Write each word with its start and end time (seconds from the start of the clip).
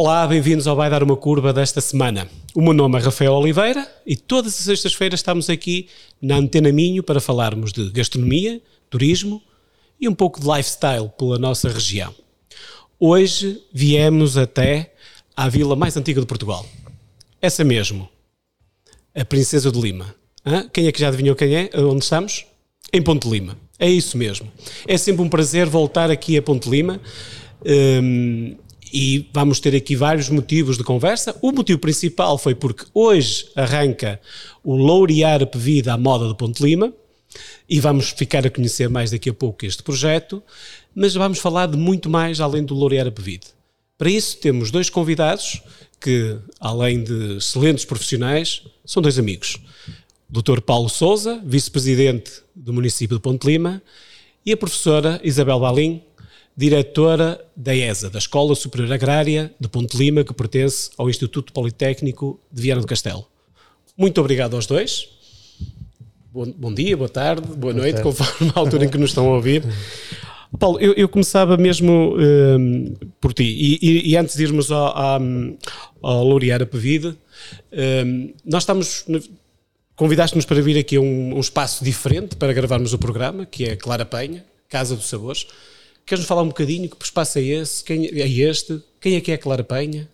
Olá, 0.00 0.24
bem-vindos 0.28 0.68
ao 0.68 0.76
Vai 0.76 0.88
Dar 0.88 1.02
Uma 1.02 1.16
Curva 1.16 1.52
desta 1.52 1.80
semana. 1.80 2.28
O 2.54 2.62
meu 2.62 2.72
nome 2.72 2.96
é 3.00 3.02
Rafael 3.02 3.32
Oliveira 3.32 3.84
e 4.06 4.14
todas 4.14 4.54
as 4.54 4.64
sextas-feiras 4.64 5.18
estamos 5.18 5.50
aqui 5.50 5.88
na 6.22 6.36
Antena 6.36 6.70
Minho 6.70 7.02
para 7.02 7.20
falarmos 7.20 7.72
de 7.72 7.90
gastronomia, 7.90 8.62
turismo 8.88 9.42
e 10.00 10.08
um 10.08 10.14
pouco 10.14 10.40
de 10.40 10.46
lifestyle 10.46 11.10
pela 11.18 11.36
nossa 11.36 11.68
região. 11.68 12.14
Hoje 12.96 13.60
viemos 13.72 14.36
até 14.36 14.94
à 15.36 15.48
vila 15.48 15.74
mais 15.74 15.96
antiga 15.96 16.20
de 16.20 16.28
Portugal. 16.28 16.64
Essa 17.42 17.64
mesmo, 17.64 18.08
a 19.12 19.24
Princesa 19.24 19.72
de 19.72 19.80
Lima. 19.80 20.14
Hã? 20.46 20.68
Quem 20.72 20.86
é 20.86 20.92
que 20.92 21.00
já 21.00 21.08
adivinhou 21.08 21.34
quem 21.34 21.56
é? 21.56 21.70
Onde 21.74 22.04
estamos? 22.04 22.46
Em 22.92 23.02
Ponte 23.02 23.28
Lima. 23.28 23.58
É 23.80 23.90
isso 23.90 24.16
mesmo. 24.16 24.48
É 24.86 24.96
sempre 24.96 25.22
um 25.22 25.28
prazer 25.28 25.66
voltar 25.66 26.08
aqui 26.08 26.38
a 26.38 26.42
Ponte 26.42 26.70
Lima. 26.70 27.00
Hum, 27.66 28.54
e 28.92 29.28
vamos 29.32 29.60
ter 29.60 29.74
aqui 29.74 29.96
vários 29.96 30.28
motivos 30.28 30.76
de 30.76 30.84
conversa. 30.84 31.36
O 31.42 31.52
motivo 31.52 31.78
principal 31.78 32.38
foi 32.38 32.54
porque 32.54 32.84
hoje 32.94 33.48
arranca 33.54 34.20
o 34.62 34.76
Laurear 34.76 35.46
Pevida 35.46 35.92
à 35.92 35.98
moda 35.98 36.28
de 36.28 36.36
Ponte 36.36 36.62
Lima 36.62 36.92
e 37.68 37.80
vamos 37.80 38.10
ficar 38.10 38.46
a 38.46 38.50
conhecer 38.50 38.88
mais 38.88 39.10
daqui 39.10 39.30
a 39.30 39.34
pouco 39.34 39.66
este 39.66 39.82
projeto, 39.82 40.42
mas 40.94 41.14
vamos 41.14 41.38
falar 41.38 41.66
de 41.66 41.76
muito 41.76 42.08
mais 42.08 42.40
além 42.40 42.64
do 42.64 42.74
Laurear 42.74 43.10
Pevide. 43.12 43.46
Para 43.96 44.10
isso 44.10 44.36
temos 44.38 44.70
dois 44.70 44.88
convidados 44.88 45.60
que, 46.00 46.36
além 46.60 47.02
de 47.02 47.36
excelentes 47.36 47.84
profissionais, 47.84 48.62
são 48.84 49.02
dois 49.02 49.18
amigos. 49.18 49.58
O 50.32 50.40
Dr. 50.40 50.60
Paulo 50.60 50.88
Souza, 50.88 51.40
vice-presidente 51.44 52.30
do 52.54 52.72
município 52.72 53.16
de 53.16 53.22
Ponte 53.22 53.46
Lima, 53.46 53.82
e 54.46 54.52
a 54.52 54.56
professora 54.56 55.20
Isabel 55.24 55.60
Balim, 55.60 56.02
diretora 56.58 57.40
da 57.54 57.72
ESA, 57.72 58.10
da 58.10 58.18
Escola 58.18 58.52
Superior 58.56 58.92
Agrária 58.92 59.54
de 59.60 59.68
Ponte 59.68 59.96
Lima, 59.96 60.24
que 60.24 60.34
pertence 60.34 60.90
ao 60.98 61.08
Instituto 61.08 61.52
Politécnico 61.52 62.40
de 62.50 62.60
Viana 62.60 62.80
do 62.80 62.86
Castelo. 62.86 63.24
Muito 63.96 64.20
obrigado 64.20 64.56
aos 64.56 64.66
dois. 64.66 65.08
Bom, 66.32 66.52
bom 66.56 66.74
dia, 66.74 66.96
boa 66.96 67.08
tarde, 67.08 67.42
boa, 67.46 67.56
boa 67.56 67.72
noite, 67.74 68.02
tarde. 68.02 68.02
conforme 68.02 68.52
a 68.52 68.58
altura 68.58 68.86
em 68.86 68.88
que 68.88 68.98
nos 68.98 69.10
estão 69.10 69.28
a 69.28 69.36
ouvir. 69.36 69.62
Paulo, 70.58 70.80
eu, 70.80 70.94
eu 70.94 71.08
começava 71.08 71.56
mesmo 71.56 72.16
um, 72.18 72.92
por 73.20 73.32
ti, 73.32 73.44
e, 73.44 73.78
e, 73.80 74.10
e, 74.10 74.16
antes 74.16 74.34
de 74.34 74.42
irmos 74.42 74.72
ao, 74.72 74.96
ao, 74.96 75.20
ao 76.02 76.26
Laurear 76.26 76.60
a 76.60 76.66
Pevide, 76.66 77.14
um, 78.04 78.34
nós 78.44 78.64
estamos, 78.64 79.04
convidaste-nos 79.94 80.44
para 80.44 80.60
vir 80.60 80.76
aqui 80.76 80.96
a 80.96 81.00
um, 81.00 81.36
um 81.36 81.40
espaço 81.40 81.84
diferente 81.84 82.34
para 82.34 82.52
gravarmos 82.52 82.92
o 82.92 82.98
programa, 82.98 83.46
que 83.46 83.64
é 83.64 83.76
Clara 83.76 84.04
Penha, 84.04 84.44
Casa 84.68 84.96
dos 84.96 85.06
Sabores. 85.08 85.46
Queres-nos 86.08 86.26
falar 86.26 86.40
um 86.40 86.48
bocadinho? 86.48 86.88
Que 86.88 87.04
espaço 87.04 87.38
é 87.38 87.42
esse? 87.42 87.84
Quem 87.84 88.06
é 88.06 88.26
este? 88.26 88.82
Quem 88.98 89.16
é 89.16 89.20
que 89.20 89.30
é 89.30 89.34
a 89.34 89.38
Clara 89.38 89.62
Penha? 89.62 90.08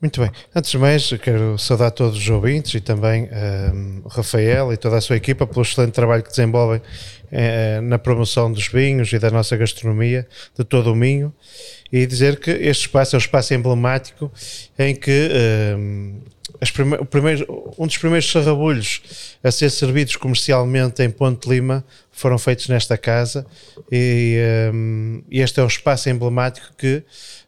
Muito 0.00 0.20
bem. 0.20 0.28
Antes 0.52 0.72
de 0.72 0.78
mais, 0.78 1.08
quero 1.22 1.56
saudar 1.56 1.92
todos 1.92 2.18
os 2.18 2.28
ouvintes 2.28 2.74
e 2.74 2.80
também 2.80 3.28
um, 3.72 4.00
o 4.04 4.08
Rafael 4.08 4.72
e 4.72 4.76
toda 4.76 4.96
a 4.96 5.00
sua 5.00 5.14
equipa 5.14 5.46
pelo 5.46 5.62
excelente 5.62 5.92
trabalho 5.92 6.24
que 6.24 6.30
desenvolvem 6.30 6.82
eh, 7.30 7.80
na 7.82 7.96
promoção 7.96 8.50
dos 8.50 8.66
vinhos 8.66 9.12
e 9.12 9.20
da 9.20 9.30
nossa 9.30 9.56
gastronomia 9.56 10.26
de 10.58 10.64
todo 10.64 10.90
o 10.90 10.96
Minho 10.96 11.32
e 11.92 12.04
dizer 12.04 12.40
que 12.40 12.50
este 12.50 12.86
espaço 12.86 13.14
é 13.14 13.18
um 13.18 13.20
espaço 13.20 13.54
emblemático 13.54 14.32
em 14.76 14.96
que 14.96 15.28
um, 15.78 16.22
prime 16.68 17.46
um 17.78 17.86
dos 17.86 17.96
primeiros 17.96 18.30
sarrabulhos 18.30 19.00
a 19.42 19.50
ser 19.50 19.70
servidos 19.70 20.16
comercialmente 20.16 21.02
em 21.02 21.10
Ponte 21.10 21.48
Lima 21.48 21.84
foram 22.10 22.38
feitos 22.38 22.68
nesta 22.68 22.98
casa 22.98 23.46
e, 23.90 24.70
um, 24.72 25.22
e 25.30 25.40
este 25.40 25.60
é 25.60 25.62
um 25.62 25.66
espaço 25.66 26.10
emblemático 26.10 26.66
que 26.76 27.02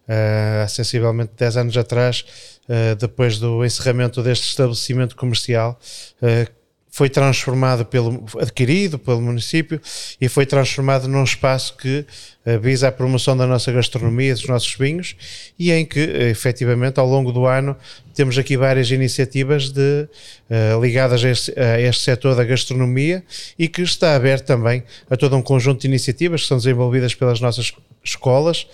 uh, 0.08 0.64
há 0.64 0.68
sensivelmente 0.68 1.32
10 1.36 1.56
anos 1.58 1.76
atrás, 1.76 2.24
uh, 2.68 2.96
depois 2.96 3.38
do 3.38 3.64
encerramento 3.64 4.22
deste 4.22 4.48
estabelecimento 4.48 5.16
comercial, 5.16 5.78
uh, 6.22 6.61
foi 6.94 7.08
transformado 7.08 7.86
pelo 7.86 8.22
adquirido 8.38 8.98
pelo 8.98 9.22
município 9.22 9.80
e 10.20 10.28
foi 10.28 10.44
transformado 10.44 11.08
num 11.08 11.24
espaço 11.24 11.74
que 11.78 12.04
uh, 12.44 12.60
visa 12.60 12.88
a 12.88 12.92
promoção 12.92 13.34
da 13.34 13.46
nossa 13.46 13.72
gastronomia, 13.72 14.34
dos 14.34 14.46
nossos 14.46 14.74
vinhos 14.74 15.16
e 15.58 15.72
em 15.72 15.86
que 15.86 16.04
uh, 16.04 16.22
efetivamente 16.24 17.00
ao 17.00 17.06
longo 17.06 17.32
do 17.32 17.46
ano 17.46 17.74
temos 18.14 18.36
aqui 18.36 18.58
várias 18.58 18.90
iniciativas 18.90 19.70
de, 19.70 20.06
uh, 20.50 20.82
ligadas 20.82 21.24
a 21.24 21.30
este, 21.30 21.58
a 21.58 21.80
este 21.80 22.04
setor 22.04 22.36
da 22.36 22.44
gastronomia 22.44 23.24
e 23.58 23.68
que 23.68 23.80
está 23.80 24.14
aberto 24.14 24.44
também 24.44 24.82
a 25.08 25.16
todo 25.16 25.34
um 25.34 25.42
conjunto 25.42 25.80
de 25.80 25.86
iniciativas 25.86 26.42
que 26.42 26.48
são 26.48 26.58
desenvolvidas 26.58 27.14
pelas 27.14 27.40
nossas 27.40 27.72
escolas, 28.04 28.66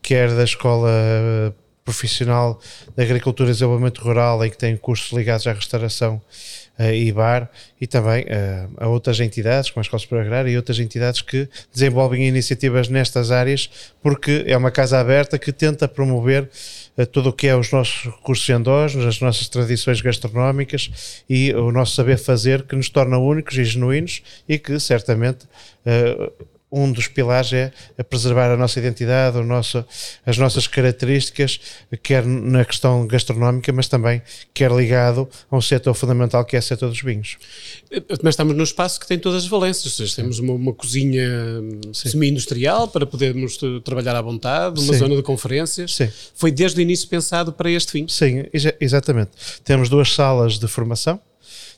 quer 0.00 0.30
da 0.30 0.44
escola 0.44 1.52
profissional 1.84 2.60
de 2.96 3.02
agricultura 3.02 3.50
e 3.50 3.52
desenvolvimento 3.52 4.00
rural 4.00 4.44
em 4.44 4.50
que 4.50 4.56
tem 4.56 4.76
cursos 4.76 5.12
ligados 5.12 5.46
à 5.48 5.52
restauração 5.52 6.22
e 6.78 7.12
bar 7.12 7.50
e 7.80 7.86
também 7.86 8.24
uh, 8.24 8.70
a 8.78 8.88
outras 8.88 9.20
entidades, 9.20 9.70
como 9.70 9.80
a 9.80 9.84
Escola 9.84 10.00
Superior 10.00 10.26
Agrária 10.26 10.50
e 10.50 10.56
outras 10.56 10.78
entidades 10.78 11.22
que 11.22 11.48
desenvolvem 11.72 12.26
iniciativas 12.26 12.88
nestas 12.88 13.30
áreas, 13.30 13.70
porque 14.02 14.44
é 14.46 14.56
uma 14.56 14.70
casa 14.70 14.98
aberta 14.98 15.38
que 15.38 15.52
tenta 15.52 15.86
promover 15.86 16.48
uh, 16.96 17.06
tudo 17.06 17.28
o 17.28 17.32
que 17.32 17.46
é 17.46 17.56
os 17.56 17.70
nossos 17.70 18.04
recursos 18.04 18.48
endógenos, 18.48 19.06
as 19.06 19.20
nossas 19.20 19.48
tradições 19.48 20.00
gastronómicas 20.00 21.22
e 21.28 21.52
o 21.54 21.70
nosso 21.70 21.94
saber 21.94 22.18
fazer 22.18 22.62
que 22.62 22.74
nos 22.74 22.88
torna 22.88 23.18
únicos 23.18 23.56
e 23.56 23.64
genuínos 23.64 24.22
e 24.48 24.58
que 24.58 24.80
certamente 24.80 25.46
um 26.74 26.90
dos 26.90 27.06
pilares 27.06 27.52
é 27.52 27.72
preservar 28.08 28.50
a 28.50 28.56
nossa 28.56 28.78
identidade, 28.80 29.40
nosso, 29.42 29.84
as 30.26 30.36
nossas 30.36 30.66
características, 30.66 31.60
quer 32.02 32.26
na 32.26 32.64
questão 32.64 33.06
gastronómica, 33.06 33.72
mas 33.72 33.86
também 33.86 34.20
quer 34.52 34.70
ligado 34.72 35.28
a 35.50 35.56
um 35.56 35.60
setor 35.60 35.94
fundamental 35.94 36.44
que 36.44 36.56
é 36.56 36.58
o 36.58 36.62
setor 36.62 36.88
dos 36.88 37.00
vinhos. 37.00 37.36
Mas 38.22 38.32
estamos 38.32 38.56
num 38.56 38.64
espaço 38.64 38.98
que 38.98 39.06
tem 39.06 39.18
todas 39.18 39.44
as 39.44 39.48
valências, 39.48 39.94
seja, 39.94 40.16
temos 40.16 40.38
uma, 40.40 40.54
uma 40.54 40.72
cozinha 40.72 41.28
semi-industrial 41.92 42.88
para 42.88 43.06
podermos 43.06 43.58
trabalhar 43.84 44.16
à 44.16 44.22
vontade, 44.22 44.80
uma 44.80 44.92
Sim. 44.92 44.98
zona 44.98 45.16
de 45.16 45.22
conferências. 45.22 45.94
Sim. 45.94 46.10
Foi 46.34 46.50
desde 46.50 46.80
o 46.80 46.82
início 46.82 47.08
pensado 47.08 47.52
para 47.52 47.70
este 47.70 47.92
fim? 47.92 48.08
Sim, 48.08 48.44
exatamente. 48.80 49.30
Temos 49.62 49.88
duas 49.88 50.12
salas 50.12 50.58
de 50.58 50.66
formação, 50.66 51.20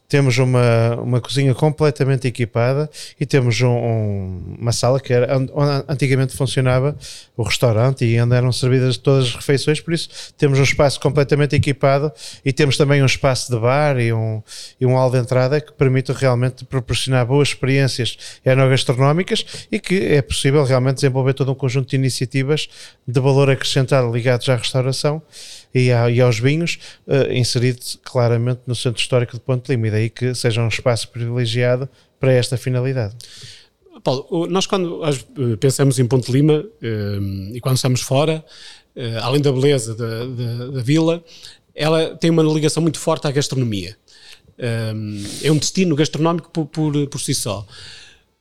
temos 0.08 0.38
uma, 0.38 0.96
uma 0.96 1.20
cozinha 1.20 1.54
completamente 1.54 2.26
equipada 2.28 2.88
e 3.18 3.26
temos 3.26 3.60
um, 3.60 3.68
um, 3.68 4.56
uma 4.58 4.72
sala 4.72 5.00
que 5.00 5.12
era 5.12 5.36
onde 5.36 5.52
antigamente 5.88 6.36
funcionava 6.36 6.96
o 7.36 7.42
restaurante 7.42 8.04
e 8.04 8.20
onde 8.20 8.34
eram 8.34 8.52
servidas 8.52 8.96
todas 8.96 9.26
as 9.26 9.34
refeições, 9.34 9.80
por 9.80 9.92
isso 9.92 10.08
temos 10.36 10.58
um 10.58 10.62
espaço 10.62 11.00
completamente 11.00 11.56
equipado 11.56 12.12
e 12.44 12.52
temos 12.52 12.76
também 12.76 13.02
um 13.02 13.06
espaço 13.06 13.52
de 13.52 13.58
bar 13.58 13.98
e 13.98 14.12
um, 14.12 14.42
e 14.80 14.86
um 14.86 14.94
hall 14.94 15.10
de 15.10 15.18
entrada 15.18 15.60
que 15.60 15.72
permite 15.72 16.12
realmente 16.12 16.64
proporcionar 16.64 17.26
boas 17.26 17.48
experiências 17.48 18.16
enogastronómicas 18.44 19.66
e 19.70 19.78
que 19.80 20.14
é 20.14 20.22
possível 20.22 20.64
realmente 20.64 20.96
desenvolver 20.96 21.34
todo 21.34 21.52
um 21.52 21.54
conjunto 21.54 21.90
de 21.90 21.96
iniciativas 21.96 22.68
de 23.06 23.20
valor 23.20 23.50
acrescentado 23.50 24.12
ligados 24.12 24.48
à 24.48 24.56
restauração 24.56 25.22
e, 25.74 25.92
a, 25.92 26.10
e 26.10 26.20
aos 26.20 26.38
vinhos, 26.38 26.78
uh, 27.06 27.32
inserido 27.32 27.80
claramente 28.02 28.60
no 28.66 28.74
centro 28.74 29.00
histórico 29.00 29.34
de 29.34 29.40
Ponte 29.40 29.68
Lima, 29.68 29.88
e 29.88 29.90
daí 29.90 30.10
que 30.10 30.34
seja 30.34 30.62
um 30.62 30.68
espaço 30.68 31.08
privilegiado 31.08 31.88
para 32.18 32.32
esta 32.32 32.56
finalidade. 32.56 33.14
Paulo, 34.02 34.46
nós 34.46 34.66
quando 34.66 35.02
eh, 35.04 35.56
pensamos 35.58 35.98
em 35.98 36.06
Ponte 36.06 36.30
Lima 36.30 36.64
eh, 36.80 37.18
e 37.54 37.60
quando 37.60 37.76
estamos 37.76 38.02
fora, 38.02 38.44
além 39.20 39.40
da 39.40 39.50
beleza 39.50 39.94
da, 39.94 40.26
da, 40.26 40.66
da, 40.68 40.82
vila, 40.82 41.24
ela 41.74 42.14
tem 42.16 42.30
uma 42.30 42.42
ligação 42.42 42.82
muito 42.82 42.98
forte 42.98 43.26
à 43.26 43.30
gastronomia. 43.30 43.96
É 45.42 45.50
um 45.50 45.58
destino 45.58 45.96
gastronómico 45.96 46.50
por, 46.50 46.66
por, 46.66 47.06
por 47.08 47.20
si 47.20 47.34
só 47.34 47.66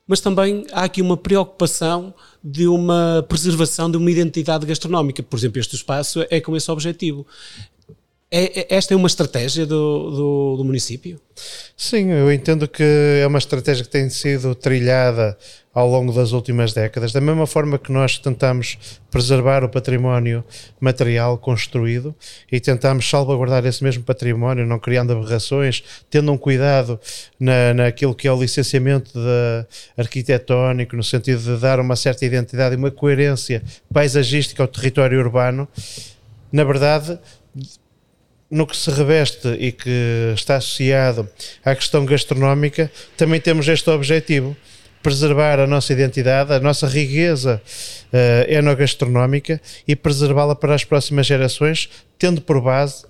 mas 0.07 0.19
também 0.19 0.65
há 0.71 0.83
aqui 0.83 1.01
uma 1.01 1.17
preocupação 1.17 2.13
de 2.43 2.67
uma 2.67 3.25
preservação 3.27 3.89
de 3.89 3.97
uma 3.97 4.11
identidade 4.11 4.65
gastronómica. 4.65 5.23
Por 5.23 5.37
exemplo, 5.37 5.59
este 5.59 5.75
espaço 5.75 6.25
é 6.29 6.39
com 6.39 6.55
esse 6.55 6.69
objetivo. 6.69 7.25
É, 8.37 8.59
é, 8.59 8.67
esta 8.75 8.93
é 8.93 8.97
uma 8.97 9.07
estratégia 9.07 9.65
do, 9.65 10.11
do, 10.11 10.57
do, 10.57 10.65
município? 10.65 11.17
Sim, 11.77 12.11
eu 12.11 12.29
entendo 12.29 12.67
que 12.67 12.83
é 12.83 13.25
uma 13.25 13.37
estratégia 13.37 13.85
que 13.85 13.89
tem 13.89 14.09
sido 14.09 14.53
trilhada 14.53 15.37
ao 15.73 15.87
longo 15.87 16.11
das 16.11 16.33
últimas 16.33 16.73
décadas, 16.73 17.13
da 17.13 17.21
mesma 17.21 17.47
forma 17.47 17.79
que 17.79 17.93
nós 17.93 18.17
tentamos 18.17 18.77
preservar 19.09 19.63
o 19.63 19.69
património 19.69 20.43
material 20.81 21.37
construído 21.37 22.13
e 22.51 22.59
tentamos 22.59 23.09
salvaguardar 23.09 23.65
esse 23.65 23.81
mesmo 23.81 24.03
património, 24.03 24.65
não 24.65 24.79
criando 24.79 25.13
aberrações, 25.13 25.81
tendo 26.09 26.29
um 26.29 26.37
cuidado 26.37 26.99
na, 27.39 27.73
naquilo 27.73 28.13
que 28.13 28.27
é 28.27 28.31
o 28.33 28.41
licenciamento 28.41 29.17
arquitetónico, 29.95 30.93
no 30.93 31.03
sentido 31.03 31.41
de 31.41 31.61
dar 31.61 31.79
uma 31.79 31.95
certa 31.95 32.25
identidade 32.25 32.75
e 32.75 32.77
uma 32.77 32.91
coerência 32.91 33.63
paisagística 33.93 34.61
ao 34.61 34.67
território 34.67 35.19
urbano. 35.19 35.65
Na 36.51 36.65
verdade, 36.65 37.17
no 38.49 38.67
que 38.67 38.77
se 38.77 38.89
reveste 38.91 39.47
e 39.59 39.71
que 39.71 40.33
está 40.35 40.57
associado 40.57 41.27
à 41.63 41.75
questão 41.75 42.05
gastronómica, 42.05 42.91
também 43.17 43.39
temos 43.39 43.67
este 43.67 43.89
objetivo 43.89 44.55
preservar 45.01 45.59
a 45.59 45.67
nossa 45.67 45.93
identidade, 45.93 46.51
a 46.51 46.59
nossa 46.59 46.87
riqueza 46.87 47.61
uh, 48.11 48.51
enogastronómica 48.51 49.61
e 49.87 49.95
preservá-la 49.95 50.55
para 50.55 50.73
as 50.73 50.83
próximas 50.83 51.27
gerações, 51.27 51.89
tendo 52.17 52.41
por 52.41 52.59
base 52.59 53.05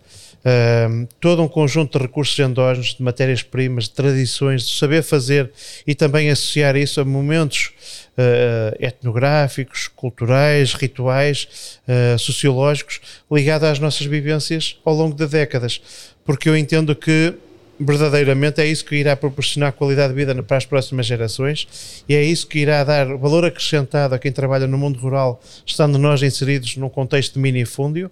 Uh, 0.46 1.08
todo 1.20 1.42
um 1.42 1.48
conjunto 1.48 1.98
de 1.98 2.06
recursos 2.06 2.38
endógenos, 2.38 2.94
de 2.94 3.02
matérias-primas, 3.02 3.86
de 3.86 3.92
tradições, 3.92 4.68
de 4.68 4.78
saber 4.78 5.02
fazer 5.02 5.52
e 5.88 5.96
também 5.96 6.30
associar 6.30 6.76
isso 6.76 7.02
a 7.02 7.06
momentos 7.06 7.72
uh, 8.12 8.76
etnográficos, 8.80 9.88
culturais, 9.88 10.74
rituais, 10.74 11.80
uh, 11.88 12.20
sociológicos, 12.20 13.02
ligados 13.32 13.68
às 13.68 13.80
nossas 13.80 14.06
vivências 14.06 14.78
ao 14.86 14.94
longo 14.94 15.16
de 15.16 15.26
décadas. 15.26 15.82
Porque 16.24 16.48
eu 16.48 16.56
entendo 16.56 16.96
que 16.96 17.34
verdadeiramente 17.80 18.62
é 18.62 18.66
isso 18.66 18.86
que 18.86 18.96
irá 18.96 19.16
proporcionar 19.16 19.74
qualidade 19.74 20.14
de 20.14 20.16
vida 20.16 20.44
para 20.44 20.58
as 20.58 20.66
próximas 20.66 21.06
gerações 21.06 22.04
e 22.08 22.16
é 22.16 22.24
isso 22.24 22.48
que 22.48 22.60
irá 22.60 22.84
dar 22.84 23.18
valor 23.18 23.46
acrescentado 23.46 24.16
a 24.16 24.20
quem 24.20 24.32
trabalha 24.32 24.68
no 24.68 24.78
mundo 24.78 25.00
rural, 25.00 25.42
estando 25.66 25.98
nós 25.98 26.22
inseridos 26.24 26.78
num 26.78 26.90
contexto 26.90 27.34
de 27.34 27.40
minifúndio. 27.40 28.10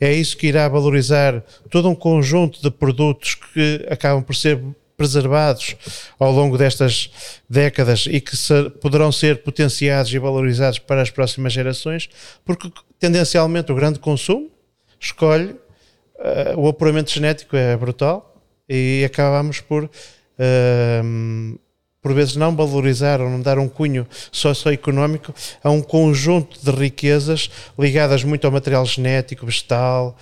É 0.00 0.12
isso 0.12 0.36
que 0.36 0.46
irá 0.46 0.68
valorizar 0.68 1.42
todo 1.68 1.88
um 1.88 1.94
conjunto 1.94 2.62
de 2.62 2.70
produtos 2.70 3.34
que 3.34 3.86
acabam 3.90 4.22
por 4.22 4.34
ser 4.34 4.60
preservados 4.96 5.76
ao 6.18 6.30
longo 6.30 6.58
destas 6.58 7.10
décadas 7.48 8.06
e 8.06 8.20
que 8.20 8.36
poderão 8.82 9.10
ser 9.10 9.42
potenciados 9.42 10.12
e 10.12 10.18
valorizados 10.18 10.78
para 10.78 11.00
as 11.00 11.08
próximas 11.08 11.54
gerações, 11.54 12.08
porque 12.44 12.70
tendencialmente 12.98 13.72
o 13.72 13.74
grande 13.74 13.98
consumo 13.98 14.50
escolhe 15.00 15.52
uh, 16.18 16.58
o 16.58 16.68
apuramento 16.68 17.10
genético 17.10 17.56
é 17.56 17.74
brutal 17.78 18.29
e 18.70 19.04
acabamos 19.04 19.60
por 19.60 19.84
uh, 19.84 21.58
por 22.02 22.14
vezes 22.14 22.34
não 22.36 22.56
valorizar 22.56 23.20
ou 23.20 23.28
não 23.28 23.40
dar 23.40 23.58
um 23.58 23.68
cunho 23.68 24.06
socioeconómico 24.32 25.34
a 25.62 25.70
um 25.70 25.82
conjunto 25.82 26.58
de 26.62 26.70
riquezas 26.70 27.50
ligadas 27.78 28.24
muito 28.24 28.46
ao 28.46 28.50
material 28.50 28.86
genético, 28.86 29.44
vegetal, 29.44 30.16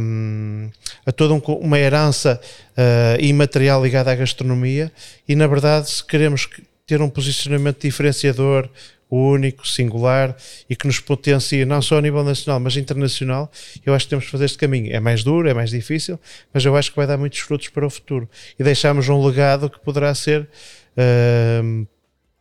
um, 0.00 0.68
a 1.04 1.12
toda 1.12 1.34
um, 1.34 1.38
uma 1.60 1.78
herança 1.78 2.40
uh, 2.72 3.22
imaterial 3.22 3.82
ligada 3.84 4.10
à 4.10 4.16
gastronomia. 4.16 4.90
E 5.28 5.36
na 5.36 5.46
verdade 5.46 5.88
se 5.90 6.04
queremos 6.04 6.48
ter 6.84 7.00
um 7.00 7.08
posicionamento 7.08 7.82
diferenciador 7.82 8.68
único, 9.10 9.66
singular 9.66 10.36
e 10.68 10.74
que 10.74 10.86
nos 10.86 10.98
potencia 11.00 11.64
não 11.64 11.80
só 11.80 11.98
a 11.98 12.00
nível 12.00 12.24
nacional, 12.24 12.58
mas 12.60 12.76
internacional, 12.76 13.50
eu 13.84 13.94
acho 13.94 14.06
que 14.06 14.10
temos 14.10 14.24
que 14.24 14.30
fazer 14.30 14.46
este 14.46 14.58
caminho. 14.58 14.92
É 14.92 15.00
mais 15.00 15.22
duro, 15.22 15.48
é 15.48 15.54
mais 15.54 15.70
difícil, 15.70 16.18
mas 16.52 16.64
eu 16.64 16.76
acho 16.76 16.90
que 16.90 16.96
vai 16.96 17.06
dar 17.06 17.16
muitos 17.16 17.38
frutos 17.38 17.68
para 17.68 17.86
o 17.86 17.90
futuro. 17.90 18.28
E 18.58 18.64
deixamos 18.64 19.08
um 19.08 19.24
legado 19.24 19.70
que 19.70 19.78
poderá 19.80 20.14
ser 20.14 20.42
uh, 20.42 21.86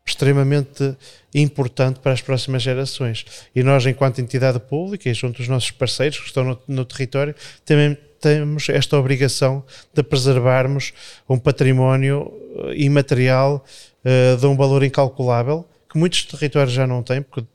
extremamente 0.06 0.96
importante 1.34 2.00
para 2.00 2.12
as 2.12 2.22
próximas 2.22 2.62
gerações. 2.62 3.26
E 3.56 3.64
nós, 3.64 3.86
enquanto 3.86 4.20
entidade 4.20 4.60
pública 4.60 5.10
e 5.10 5.14
junto 5.14 5.38
dos 5.38 5.48
nossos 5.48 5.72
parceiros 5.72 6.20
que 6.20 6.28
estão 6.28 6.44
no, 6.44 6.60
no 6.68 6.86
território, 6.86 7.36
também 7.66 7.98
temos 8.20 8.70
esta 8.70 8.98
obrigação 8.98 9.64
de 9.94 10.02
preservarmos 10.02 10.94
um 11.30 11.38
património 11.38 12.32
eh, 12.70 12.74
imaterial 12.78 13.64
uh, 14.04 14.38
de 14.38 14.46
um 14.48 14.56
valor 14.56 14.84
incalculável 14.84 15.68
que 15.96 15.98
muitos 15.98 16.26
territórios 16.26 16.74
já 16.74 16.86
não 16.86 17.02
têm, 17.02 17.22
porque 17.22 17.48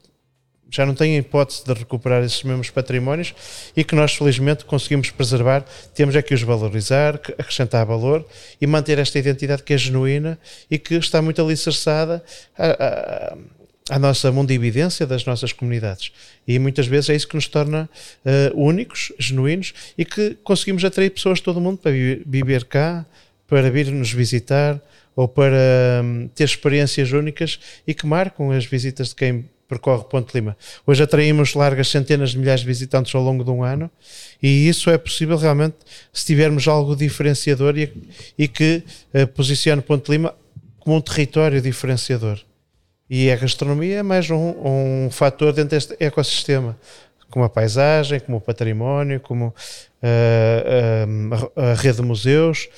já 0.67 0.83
não 0.83 0.95
têm 0.95 1.15
hipótese 1.15 1.63
de 1.63 1.73
recuperar 1.73 2.23
esses 2.23 2.41
mesmos 2.41 2.71
patrimónios 2.71 3.35
e 3.77 3.83
que 3.83 3.93
nós 3.93 4.15
felizmente 4.15 4.65
conseguimos 4.65 5.11
preservar, 5.11 5.63
temos 5.93 6.15
é 6.15 6.23
que 6.23 6.33
os 6.33 6.41
valorizar, 6.41 7.15
acrescentar 7.37 7.85
valor 7.85 8.25
e 8.59 8.65
manter 8.65 8.97
esta 8.97 9.19
identidade 9.19 9.61
que 9.61 9.73
é 9.73 9.77
genuína 9.77 10.39
e 10.71 10.79
que 10.79 10.95
está 10.95 11.21
muito 11.21 11.39
alicerçada 11.39 12.23
à, 12.57 13.37
à, 13.91 13.99
nossa 13.99 14.31
mundividência 14.31 15.05
das 15.05 15.23
nossas 15.23 15.53
comunidades. 15.53 16.11
E 16.47 16.57
muitas 16.57 16.87
vezes 16.87 17.11
é 17.11 17.15
isso 17.15 17.27
que 17.27 17.35
nos 17.35 17.47
torna 17.47 17.87
uh, 18.25 18.59
únicos, 18.59 19.11
genuínos 19.19 19.73
e 19.95 20.03
que 20.03 20.35
conseguimos 20.43 20.83
atrair 20.83 21.11
pessoas 21.11 21.37
de 21.37 21.43
todo 21.43 21.57
o 21.57 21.61
mundo 21.61 21.77
para 21.77 21.91
viver 21.91 22.63
cá, 22.65 23.05
para 23.51 23.69
vir 23.69 23.91
nos 23.91 24.13
visitar, 24.13 24.81
ou 25.13 25.27
para 25.27 26.01
um, 26.01 26.29
ter 26.33 26.45
experiências 26.45 27.11
únicas 27.11 27.59
e 27.85 27.93
que 27.93 28.07
marcam 28.07 28.49
as 28.49 28.63
visitas 28.63 29.09
de 29.09 29.15
quem 29.15 29.45
percorre 29.67 30.05
Ponte 30.05 30.33
Lima. 30.33 30.55
Hoje 30.87 31.03
atraímos 31.03 31.53
largas 31.53 31.89
centenas 31.89 32.29
de 32.29 32.37
milhares 32.37 32.61
de 32.61 32.67
visitantes 32.67 33.13
ao 33.13 33.21
longo 33.21 33.43
de 33.43 33.51
um 33.51 33.61
ano 33.61 33.91
e 34.41 34.69
isso 34.69 34.89
é 34.89 34.97
possível 34.97 35.35
realmente 35.35 35.75
se 36.13 36.27
tivermos 36.27 36.65
algo 36.65 36.95
diferenciador 36.95 37.77
e, 37.77 37.91
e 38.37 38.47
que 38.47 38.83
uh, 39.13 39.27
posicione 39.27 39.81
Ponte 39.81 40.09
Lima 40.09 40.33
como 40.79 40.95
um 40.95 41.01
território 41.01 41.61
diferenciador. 41.61 42.39
E 43.09 43.29
a 43.29 43.35
gastronomia 43.35 43.97
é 43.97 44.03
mais 44.03 44.29
um, 44.29 44.55
um 45.05 45.09
fator 45.11 45.51
dentro 45.51 45.71
deste 45.71 45.93
ecossistema 45.99 46.77
como 47.31 47.45
a 47.45 47.49
paisagem, 47.49 48.19
como 48.19 48.37
o 48.37 48.41
património, 48.41 49.19
como 49.19 49.47
uh, 49.47 49.51
a, 51.55 51.71
a, 51.71 51.73
rede 51.73 51.97
de 51.97 52.03
museus, 52.03 52.69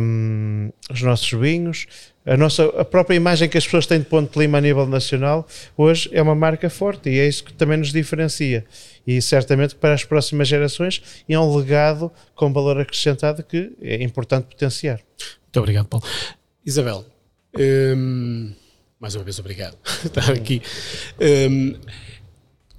um, 0.00 0.70
os 0.90 1.02
nossos 1.02 1.30
vinhos, 1.30 1.86
a, 2.24 2.36
nossa, 2.36 2.64
a 2.80 2.84
própria 2.84 3.14
imagem 3.14 3.48
que 3.48 3.58
as 3.58 3.64
pessoas 3.64 3.86
têm 3.86 3.98
de 3.98 4.06
Ponte 4.06 4.38
Lima 4.38 4.58
a 4.58 4.60
nível 4.60 4.86
nacional, 4.86 5.46
hoje 5.76 6.08
é 6.12 6.22
uma 6.22 6.34
marca 6.34 6.70
forte 6.70 7.10
e 7.10 7.18
é 7.18 7.28
isso 7.28 7.44
que 7.44 7.52
também 7.52 7.76
nos 7.76 7.92
diferencia. 7.92 8.64
E 9.06 9.20
certamente 9.20 9.74
para 9.74 9.94
as 9.94 10.04
próximas 10.04 10.48
gerações 10.48 11.02
é 11.28 11.38
um 11.38 11.56
legado 11.56 12.10
com 12.34 12.52
valor 12.52 12.80
acrescentado 12.80 13.42
que 13.42 13.72
é 13.82 14.02
importante 14.02 14.46
potenciar. 14.46 15.00
Muito 15.42 15.58
obrigado, 15.58 15.86
Paulo. 15.86 16.06
Isabel, 16.64 17.04
hum, 17.58 18.52
mais 18.98 19.14
uma 19.14 19.24
vez 19.24 19.38
obrigado 19.38 19.76
por 19.82 20.06
estar 20.06 20.32
aqui. 20.32 20.62
Hum, 21.20 21.74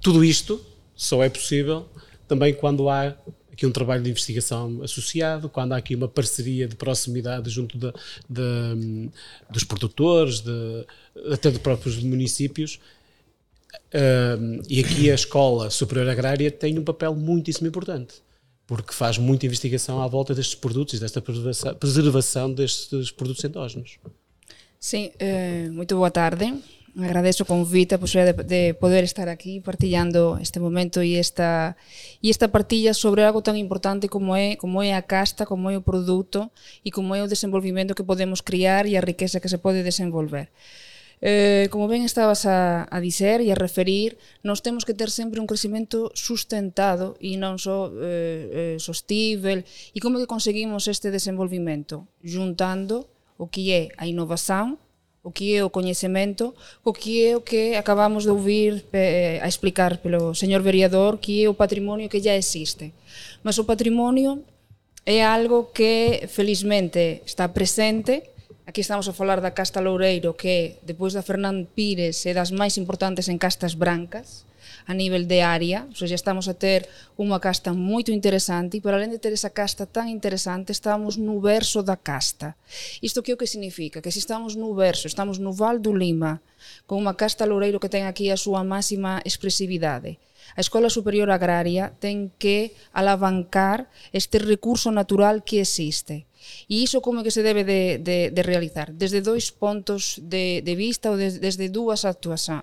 tudo 0.00 0.24
isto 0.24 0.73
só 0.94 1.22
é 1.22 1.28
possível 1.28 1.88
também 2.26 2.54
quando 2.54 2.88
há 2.88 3.16
aqui 3.52 3.66
um 3.66 3.70
trabalho 3.70 4.02
de 4.02 4.10
investigação 4.10 4.82
associado, 4.82 5.48
quando 5.48 5.72
há 5.72 5.76
aqui 5.76 5.94
uma 5.94 6.08
parceria 6.08 6.66
de 6.66 6.74
proximidade 6.74 7.48
junto 7.48 7.78
de, 7.78 7.92
de, 8.28 9.10
dos 9.48 9.62
produtores, 9.62 10.40
de, 10.40 10.86
até 11.32 11.50
dos 11.50 11.60
próprios 11.60 12.02
municípios. 12.02 12.80
E 14.68 14.80
aqui 14.80 15.10
a 15.10 15.14
Escola 15.14 15.70
Superior 15.70 16.08
Agrária 16.08 16.50
tem 16.50 16.78
um 16.78 16.84
papel 16.84 17.14
muitíssimo 17.14 17.68
importante, 17.68 18.14
porque 18.66 18.92
faz 18.92 19.18
muita 19.18 19.46
investigação 19.46 20.02
à 20.02 20.08
volta 20.08 20.34
destes 20.34 20.56
produtos 20.56 20.94
e 20.94 21.00
desta 21.00 21.22
preservação, 21.22 21.74
preservação 21.74 22.52
destes 22.52 23.12
produtos 23.12 23.44
endógenos. 23.44 23.98
Sim, 24.80 25.12
eh, 25.18 25.68
muito 25.70 25.94
boa 25.94 26.10
tarde. 26.10 26.52
agradezo 26.96 27.42
o 27.42 27.46
convite, 27.46 27.94
a 27.94 27.98
posibilidad 27.98 28.34
de, 28.34 28.44
de 28.44 28.74
poder 28.74 29.02
estar 29.02 29.28
aquí 29.28 29.60
partillando 29.60 30.38
este 30.38 30.60
momento 30.60 31.02
e 31.02 31.18
esta 31.18 31.76
e 32.22 32.30
esta 32.30 32.48
partilla 32.48 32.94
sobre 32.94 33.26
algo 33.26 33.42
tan 33.42 33.58
importante 33.58 34.06
como 34.06 34.38
é 34.38 34.54
como 34.54 34.78
é 34.82 34.94
a 34.94 35.02
casta, 35.02 35.42
como 35.42 35.70
é 35.70 35.76
o 35.76 35.82
produto 35.82 36.54
e 36.86 36.94
como 36.94 37.14
é 37.14 37.22
o 37.22 37.30
desenvolvimento 37.30 37.98
que 37.98 38.06
podemos 38.06 38.42
criar 38.42 38.86
e 38.86 38.94
a 38.94 39.02
riqueza 39.02 39.42
que 39.42 39.50
se 39.50 39.58
pode 39.58 39.82
desenvolver. 39.82 40.54
Eh, 41.24 41.72
como 41.72 41.88
ben 41.88 42.04
estabas 42.04 42.44
a, 42.44 42.84
a 42.84 42.98
dizer 43.00 43.40
e 43.40 43.48
a 43.48 43.56
referir, 43.56 44.20
nós 44.44 44.60
temos 44.60 44.84
que 44.84 44.92
ter 44.92 45.08
sempre 45.08 45.40
un 45.40 45.48
crecimento 45.48 46.12
sustentado 46.12 47.16
e 47.16 47.40
non 47.40 47.56
só 47.56 47.88
eh, 47.96 48.76
eh, 48.76 48.76
sostível. 48.76 49.64
E 49.96 49.98
como 50.04 50.20
que 50.20 50.28
conseguimos 50.28 50.84
este 50.84 51.08
desenvolvimento? 51.08 52.04
Juntando 52.20 53.08
o 53.40 53.48
que 53.48 53.72
é 53.72 53.82
a 53.96 54.04
innovación 54.04 54.76
o 55.24 55.32
que 55.32 55.56
é 55.56 55.64
o 55.64 55.72
coñecemento, 55.72 56.54
o 56.84 56.92
que 56.92 57.24
é 57.24 57.32
o 57.34 57.40
que 57.40 57.74
acabamos 57.74 58.28
de 58.28 58.30
ouvir 58.30 58.84
eh, 58.92 59.40
a 59.42 59.48
explicar 59.48 59.98
pelo 60.04 60.36
señor 60.36 60.60
vereador, 60.60 61.18
que 61.18 61.42
é 61.42 61.48
o 61.48 61.58
patrimonio 61.58 62.12
que 62.12 62.20
ya 62.20 62.36
existe. 62.36 62.92
Mas 63.42 63.56
o 63.56 63.64
patrimonio 63.64 64.44
é 65.08 65.24
algo 65.24 65.72
que 65.72 66.28
felizmente 66.28 67.24
está 67.24 67.48
presente 67.50 68.34
Aquí 68.66 68.80
estamos 68.80 69.04
a 69.08 69.12
falar 69.12 69.44
da 69.44 69.52
Casta 69.52 69.84
Loureiro 69.84 70.32
que, 70.32 70.80
depois 70.80 71.12
da 71.12 71.20
Fernán 71.20 71.68
Pires, 71.76 72.24
é 72.24 72.32
das 72.32 72.48
máis 72.48 72.80
importantes 72.80 73.28
en 73.28 73.36
castas 73.36 73.76
brancas 73.76 74.48
a 74.86 74.92
nivel 74.92 75.24
de 75.26 75.40
área, 75.40 75.88
ou 75.88 75.96
seja, 75.96 76.14
estamos 76.14 76.48
a 76.48 76.54
ter 76.54 76.84
unha 77.16 77.40
casta 77.40 77.72
moito 77.72 78.12
interesante 78.12 78.76
e 78.76 78.82
por 78.84 78.92
além 78.92 79.08
de 79.08 79.20
ter 79.20 79.32
esa 79.32 79.48
casta 79.48 79.88
tan 79.88 80.12
interesante 80.12 80.76
estamos 80.76 81.16
no 81.16 81.40
verso 81.40 81.80
da 81.80 81.96
casta. 81.96 82.52
Isto 83.00 83.24
que 83.24 83.32
o 83.32 83.40
que 83.40 83.48
significa? 83.48 84.04
Que 84.04 84.12
se 84.12 84.20
estamos 84.20 84.56
no 84.56 84.76
verso, 84.76 85.08
estamos 85.08 85.40
no 85.40 85.56
Val 85.56 85.80
do 85.80 85.96
Lima, 85.96 86.44
con 86.84 87.00
unha 87.00 87.16
casta 87.16 87.48
loureiro 87.48 87.80
que 87.80 87.88
ten 87.88 88.04
aquí 88.04 88.28
a 88.28 88.36
súa 88.36 88.60
máxima 88.60 89.24
expresividade. 89.24 90.20
A 90.52 90.60
Escola 90.60 90.92
Superior 90.92 91.32
Agraria 91.32 91.96
ten 91.96 92.28
que 92.36 92.76
alavancar 92.92 93.88
este 94.12 94.36
recurso 94.36 94.92
natural 94.92 95.40
que 95.40 95.64
existe 95.64 96.28
E 96.68 96.82
iso 96.82 97.00
como 97.00 97.22
que 97.22 97.30
se 97.30 97.42
debe 97.42 97.64
de, 97.64 97.98
de, 97.98 98.30
de 98.30 98.42
realizar? 98.42 98.92
Desde 98.92 99.20
dois 99.20 99.50
pontos 99.50 100.20
de, 100.22 100.62
de 100.62 100.74
vista 100.74 101.10
ou 101.10 101.16
de, 101.16 101.38
desde 101.38 101.68
dúas 101.68 102.04
actuaxa, 102.04 102.62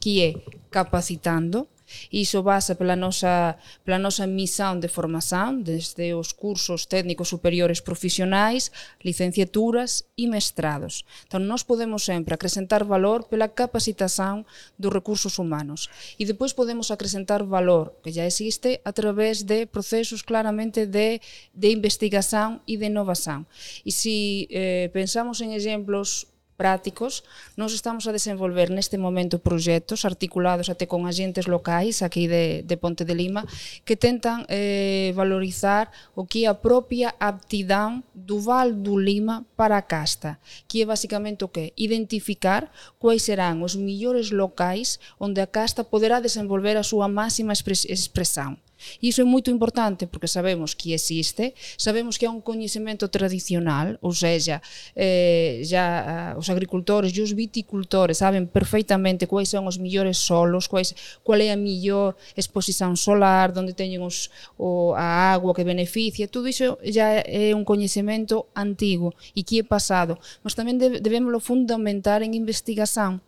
que 0.00 0.22
é 0.22 0.30
capacitando, 0.70 1.68
Iso 2.10 2.42
basa 2.42 2.74
pela 2.74 2.96
nosa, 2.96 3.58
pela 3.84 3.98
nosa 3.98 4.26
de 4.26 4.88
formación, 4.88 5.62
desde 5.64 6.14
os 6.14 6.32
cursos 6.32 6.86
técnicos 6.86 7.28
superiores 7.28 7.80
profesionais, 7.80 8.72
licenciaturas 9.02 10.06
e 10.16 10.26
mestrados. 10.26 11.04
Entón, 11.24 11.46
nós 11.46 11.62
podemos 11.62 12.04
sempre 12.04 12.34
acrescentar 12.34 12.84
valor 12.84 13.28
pela 13.28 13.52
capacitación 13.52 14.46
dos 14.78 14.92
recursos 14.92 15.38
humanos. 15.38 15.88
E 16.18 16.24
depois 16.24 16.52
podemos 16.52 16.90
acrescentar 16.90 17.44
valor, 17.44 17.96
que 18.02 18.12
já 18.12 18.26
existe, 18.26 18.80
a 18.84 18.92
través 18.92 19.46
de 19.46 19.66
procesos 19.66 20.22
claramente 20.22 20.86
de, 20.86 21.20
de 21.54 21.68
investigación 21.70 22.60
e 22.66 22.76
de 22.76 22.86
innovación. 22.86 23.46
E 23.84 23.90
se 23.92 24.46
eh, 24.50 24.88
pensamos 24.92 25.40
en 25.40 25.52
exemplos 25.52 26.30
prácticos, 26.60 27.24
nós 27.56 27.72
estamos 27.72 28.04
a 28.04 28.12
desenvolver 28.12 28.68
neste 28.68 29.00
momento 29.00 29.40
proxectos 29.40 30.04
articulados 30.04 30.68
até 30.68 30.84
con 30.84 31.08
agentes 31.08 31.48
locais 31.48 32.04
aquí 32.04 32.28
de, 32.28 32.60
de 32.68 32.76
Ponte 32.76 33.08
de 33.08 33.16
Lima 33.16 33.48
que 33.88 33.96
tentan 33.96 34.44
eh, 34.52 35.16
valorizar 35.16 35.88
o 36.12 36.28
que 36.28 36.44
é 36.44 36.52
a 36.52 36.60
propia 36.60 37.16
aptidão 37.16 38.04
do 38.12 38.44
Val 38.44 38.76
do 38.76 39.00
Lima 39.00 39.48
para 39.56 39.80
a 39.80 39.86
casta, 39.88 40.36
que 40.68 40.84
é 40.84 40.84
basicamente 40.84 41.48
o 41.48 41.48
que? 41.48 41.72
Identificar 41.80 42.68
quais 43.00 43.24
serán 43.24 43.64
os 43.64 43.72
millores 43.72 44.28
locais 44.28 45.00
onde 45.16 45.40
a 45.40 45.48
casta 45.48 45.80
poderá 45.80 46.20
desenvolver 46.20 46.76
a 46.76 46.84
súa 46.84 47.08
máxima 47.08 47.56
expresión 47.56 48.60
E 49.00 49.08
iso 49.08 49.22
é 49.22 49.26
moito 49.26 49.50
importante 49.50 50.06
porque 50.06 50.28
sabemos 50.28 50.74
que 50.74 50.92
existe, 50.92 51.54
sabemos 51.76 52.16
que 52.16 52.26
é 52.26 52.30
un 52.30 52.40
coñecemento 52.40 53.08
tradicional, 53.08 53.98
ou 54.00 54.12
seja, 54.12 54.62
eh, 54.96 55.62
já 55.64 55.84
ah, 55.84 56.32
os 56.38 56.48
agricultores 56.50 57.12
e 57.16 57.20
os 57.22 57.32
viticultores 57.32 58.18
saben 58.18 58.46
perfeitamente 58.46 59.26
quais 59.26 59.48
son 59.48 59.66
os 59.66 59.78
millores 59.78 60.18
solos, 60.18 60.66
quais, 60.66 60.94
qual 61.22 61.40
é 61.40 61.52
a 61.52 61.56
millor 61.56 62.16
exposición 62.36 62.96
solar, 62.96 63.52
onde 63.56 63.76
teñen 63.76 64.02
os, 64.02 64.30
o, 64.58 64.94
a 64.96 65.32
agua 65.32 65.54
que 65.54 65.64
beneficia, 65.64 66.28
tudo 66.28 66.48
iso 66.48 66.78
já 66.82 67.22
é 67.24 67.54
un 67.54 67.64
coñecemento 67.64 68.48
antigo 68.54 69.14
e 69.36 69.44
que 69.46 69.60
é 69.60 69.64
pasado, 69.64 70.18
mas 70.42 70.56
tamén 70.56 70.78
debemos 70.78 71.32
fundamentar 71.42 72.22
en 72.22 72.34
investigación. 72.34 73.22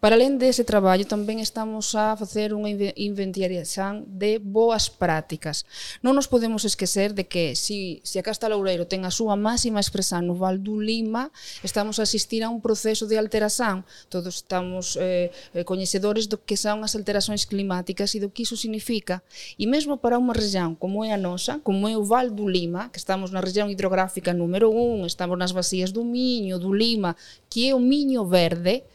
Para 0.00 0.16
além 0.16 0.40
dese 0.40 0.64
traballo, 0.64 1.04
tamén 1.04 1.44
estamos 1.44 1.92
a 1.92 2.16
facer 2.16 2.56
unha 2.56 2.72
inventariación 2.96 4.08
de 4.08 4.40
boas 4.40 4.88
prácticas. 4.88 5.68
Non 6.00 6.16
nos 6.16 6.24
podemos 6.24 6.64
esquecer 6.64 7.12
de 7.12 7.28
que, 7.28 7.52
si, 7.52 8.00
se 8.00 8.16
a 8.16 8.24
Casta 8.24 8.48
Loureiro 8.48 8.88
ten 8.88 9.04
a 9.04 9.12
súa 9.12 9.36
máxima 9.36 9.76
expresán 9.76 10.24
no 10.24 10.40
Val 10.40 10.56
do 10.56 10.80
Lima, 10.80 11.28
estamos 11.60 12.00
a 12.00 12.08
asistir 12.08 12.40
a 12.40 12.48
un 12.48 12.64
proceso 12.64 13.04
de 13.04 13.20
alteración. 13.20 13.84
Todos 14.08 14.40
estamos 14.40 14.96
eh, 14.96 15.36
eh 15.52 15.68
coñecedores 15.68 16.32
do 16.32 16.40
que 16.40 16.56
son 16.56 16.80
as 16.80 16.96
alterações 16.96 17.44
climáticas 17.44 18.16
e 18.16 18.24
do 18.24 18.32
que 18.32 18.48
iso 18.48 18.56
significa. 18.56 19.20
E 19.60 19.68
mesmo 19.68 20.00
para 20.00 20.16
unha 20.16 20.32
región 20.32 20.80
como 20.80 21.04
é 21.04 21.12
a 21.12 21.20
nosa, 21.20 21.60
como 21.60 21.84
é 21.84 21.92
o 21.92 22.08
Val 22.08 22.32
do 22.32 22.48
Lima, 22.48 22.88
que 22.88 22.96
estamos 22.96 23.36
na 23.36 23.44
región 23.44 23.68
hidrográfica 23.68 24.32
número 24.32 24.72
1, 24.72 25.04
estamos 25.04 25.36
nas 25.36 25.52
vacías 25.52 25.92
do 25.92 26.08
Miño, 26.08 26.56
do 26.56 26.72
Lima, 26.72 27.20
que 27.52 27.68
é 27.68 27.76
o 27.76 27.80
Miño 27.84 28.24
Verde, 28.24 28.88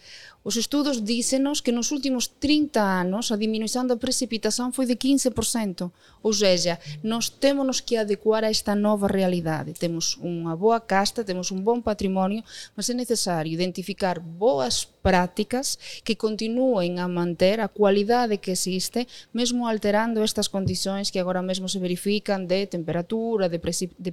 Os 0.48 0.56
estudos 0.58 1.02
dícenos 1.02 1.60
que 1.60 1.72
nos 1.72 1.90
últimos 1.90 2.28
30 2.28 2.78
anos 2.80 3.32
a 3.32 3.36
diminuição 3.36 3.82
da 3.82 3.98
precipitação 3.98 4.72
foi 4.72 4.86
de 4.86 4.96
15%. 4.96 5.92
Ou 6.22 6.34
seja, 6.34 6.78
nós 7.02 7.30
temos 7.30 7.82
que 7.82 7.98
adequar 7.98 8.44
a 8.44 8.52
esta 8.52 8.76
nova 8.76 9.08
realidade. 9.08 9.74
Temos 9.74 10.22
unha 10.22 10.54
boa 10.54 10.78
casta, 10.78 11.26
temos 11.26 11.50
un 11.50 11.66
bom 11.66 11.82
património, 11.82 12.46
mas 12.78 12.86
é 12.86 12.94
necessário 12.94 13.50
identificar 13.50 14.22
boas 14.22 14.86
prácticas 14.86 15.82
que 16.06 16.14
continúen 16.14 17.02
a 17.02 17.10
manter 17.10 17.58
a 17.58 17.66
cualidade 17.66 18.38
que 18.38 18.54
existe, 18.54 19.10
mesmo 19.34 19.66
alterando 19.66 20.22
estas 20.22 20.46
condições 20.46 21.10
que 21.10 21.18
agora 21.18 21.42
mesmo 21.42 21.66
se 21.66 21.82
verifican 21.82 22.46
de 22.46 22.70
temperatura, 22.70 23.50
de, 23.50 23.58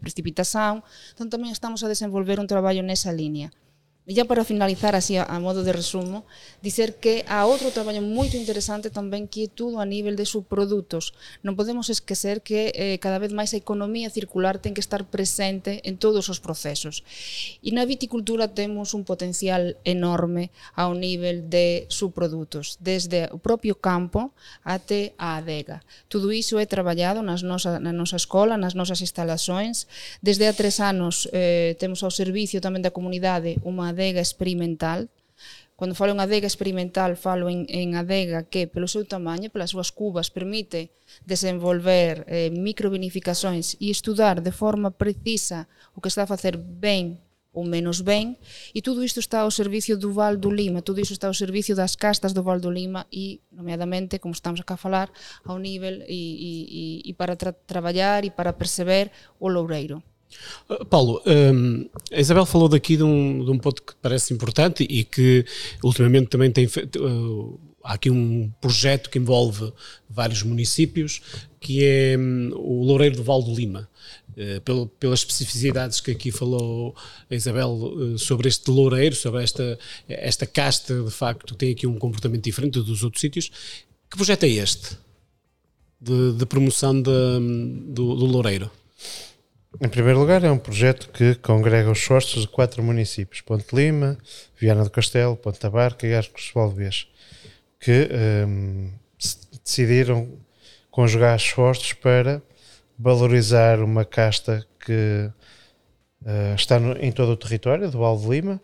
precipitação. 0.01 0.81
Então 1.12 1.29
também 1.29 1.53
estamos 1.53 1.85
a 1.85 1.93
desenvolver 1.93 2.41
un 2.41 2.49
traballo 2.49 2.81
nesa 2.81 3.12
línea. 3.12 3.53
ya 4.07 4.25
para 4.25 4.45
finalizar 4.45 4.97
así 4.97 5.17
a, 5.17 5.23
a, 5.23 5.39
modo 5.39 5.63
de 5.63 5.73
resumo, 5.73 6.27
dizer 6.61 6.99
que 6.99 7.25
há 7.31 7.47
outro 7.47 7.71
traballo 7.71 8.03
moito 8.03 8.35
interesante 8.35 8.91
tamén 8.91 9.31
que 9.31 9.47
é 9.47 9.49
tudo 9.49 9.79
a 9.79 9.87
nivel 9.87 10.19
de 10.19 10.27
subprodutos. 10.27 11.15
Non 11.47 11.55
podemos 11.55 11.87
esquecer 11.87 12.43
que 12.43 12.75
eh, 12.75 12.99
cada 12.99 13.23
vez 13.23 13.31
máis 13.31 13.55
a 13.55 13.63
economía 13.63 14.11
circular 14.11 14.59
ten 14.59 14.75
que 14.75 14.83
estar 14.83 15.07
presente 15.07 15.79
en 15.87 16.03
todos 16.03 16.27
os 16.27 16.43
procesos. 16.43 17.07
E 17.63 17.71
na 17.71 17.87
viticultura 17.87 18.51
temos 18.51 18.91
un 18.91 19.07
potencial 19.07 19.79
enorme 19.87 20.51
ao 20.75 20.99
nivel 20.99 21.47
de 21.47 21.87
subprodutos, 21.87 22.83
desde 22.83 23.31
o 23.31 23.39
propio 23.39 23.79
campo 23.79 24.35
até 24.67 25.15
a 25.15 25.39
adega. 25.39 25.87
Tudo 26.11 26.35
iso 26.35 26.59
é 26.59 26.67
traballado 26.67 27.23
nas 27.23 27.47
nosa, 27.47 27.79
na 27.79 27.95
nosa 27.95 28.19
escola, 28.19 28.59
nas 28.59 28.75
nosas 28.75 28.99
instalações. 28.99 29.87
Desde 30.19 30.51
há 30.51 30.53
tres 30.53 30.83
anos 30.83 31.31
eh, 31.31 31.79
temos 31.79 32.03
ao 32.03 32.11
servicio 32.11 32.59
tamén 32.59 32.83
da 32.83 32.91
comunidade 32.91 33.63
unha 33.63 33.92
adega 33.93 34.25
experimental. 34.25 35.13
Cando 35.77 35.99
falo 35.99 36.15
en 36.15 36.23
adega 36.23 36.47
experimental, 36.47 37.19
falo 37.19 37.51
en, 37.51 37.67
en 37.69 37.99
adega 37.99 38.47
que, 38.47 38.71
pelo 38.71 38.87
seu 38.87 39.03
tamaño, 39.03 39.51
pelas 39.51 39.75
súas 39.75 39.91
cubas, 39.91 40.31
permite 40.31 40.95
desenvolver 41.27 42.23
eh, 42.31 42.55
microvinificacións 42.55 43.77
e 43.83 43.91
estudar 43.91 44.41
de 44.47 44.55
forma 44.55 44.95
precisa 44.95 45.67
o 45.97 45.99
que 45.99 46.07
está 46.07 46.23
a 46.23 46.31
facer 46.31 46.55
ben 46.55 47.19
ou 47.53 47.65
menos 47.69 48.01
ben, 48.01 48.41
e 48.73 48.81
tudo 48.81 49.05
isto 49.05 49.21
está 49.21 49.45
ao 49.45 49.53
servicio 49.53 50.01
do 50.01 50.09
Val 50.17 50.41
do 50.41 50.49
Lima, 50.49 50.81
tudo 50.81 51.05
isto 51.05 51.13
está 51.13 51.29
ao 51.29 51.37
servicio 51.37 51.77
das 51.77 51.95
castas 51.95 52.33
do 52.33 52.43
Val 52.43 52.59
do 52.59 52.73
Lima 52.73 53.05
e, 53.13 53.45
nomeadamente, 53.53 54.19
como 54.19 54.33
estamos 54.33 54.61
acá 54.61 54.75
a 54.75 54.81
falar, 54.81 55.13
ao 55.45 55.61
nivel 55.61 56.01
e, 56.09 57.03
e, 57.05 57.11
e 57.11 57.13
para 57.13 57.37
tra 57.37 57.53
traballar 57.53 58.25
e 58.25 58.31
para 58.33 58.57
perceber 58.57 59.13
o 59.39 59.53
loureiro. 59.53 60.01
Uh, 60.69 60.85
Paulo, 60.85 61.23
um, 61.27 61.89
a 62.12 62.21
Isabel 62.21 62.47
falou 62.47 62.69
daqui 62.69 62.97
de 62.97 63.03
um, 63.03 63.45
de 63.45 63.51
um 63.51 63.59
ponto 63.59 63.83
que 63.83 63.95
parece 64.01 64.33
importante 64.33 64.85
e 64.89 65.05
que 65.05 65.45
ultimamente 65.83 66.29
também 66.29 66.51
tem 66.51 66.67
feito. 66.67 67.05
Uh, 67.05 67.61
há 67.85 67.95
aqui 67.95 68.11
um 68.11 68.51
projeto 68.61 69.11
que 69.11 69.19
envolve 69.19 69.73
vários 70.09 70.43
municípios, 70.43 71.21
que 71.61 71.85
é 71.85 72.17
um, 72.17 72.53
o 72.55 72.85
Loureiro 72.85 73.17
do 73.17 73.25
Val 73.25 73.43
do 73.43 73.55
Lima. 73.55 73.89
Uh, 74.33 74.87
pelas 74.99 75.19
especificidades 75.19 76.01
que 76.01 76.11
aqui 76.11 76.31
falou 76.31 76.97
a 77.31 77.35
Isabel 77.35 77.71
uh, 77.71 78.19
sobre 78.19 78.49
este 78.49 78.71
loureiro, 78.71 79.15
sobre 79.15 79.43
esta, 79.43 79.79
esta 80.09 80.47
casta, 80.47 81.03
de 81.03 81.11
facto, 81.11 81.55
tem 81.55 81.73
aqui 81.73 81.87
um 81.87 81.99
comportamento 81.99 82.43
diferente 82.43 82.81
dos 82.81 83.05
outros 83.05 83.21
sítios. 83.21 83.51
Que 84.11 84.17
projeto 84.17 84.45
é 84.45 84.49
este 84.49 84.97
de, 86.01 86.33
de 86.33 86.47
promoção 86.47 86.95
de, 86.95 87.11
do, 87.89 88.15
do 88.15 88.27
loureiro? 88.27 88.71
Em 89.81 89.88
primeiro 89.88 90.19
lugar, 90.19 90.45
é 90.45 90.50
um 90.50 90.59
projeto 90.59 91.09
que 91.09 91.35
congrega 91.37 91.91
os 91.91 91.99
esforços 91.99 92.43
de 92.43 92.49
quatro 92.49 92.83
municípios: 92.83 93.41
Ponte 93.41 93.75
Lima, 93.75 94.19
Viana 94.59 94.85
do 94.85 94.91
Castelo, 94.91 95.37
Ponta 95.37 95.71
Barca 95.71 96.07
e 96.07 96.14
Arcos 96.14 96.45
de 96.45 96.52
Valdevez, 96.52 97.09
que 97.81 98.09
um, 98.47 98.91
decidiram 99.64 100.29
conjugar 100.91 101.37
esforços 101.37 101.95
para 101.95 102.43
valorizar 102.99 103.81
uma 103.81 104.05
casta 104.05 104.64
que 104.79 105.31
uh, 106.23 106.55
está 106.55 106.79
no, 106.79 106.93
em 106.99 107.11
todo 107.11 107.33
o 107.33 107.37
território 107.37 107.91
do 107.91 108.17
de 108.17 108.29
Lima. 108.29 108.61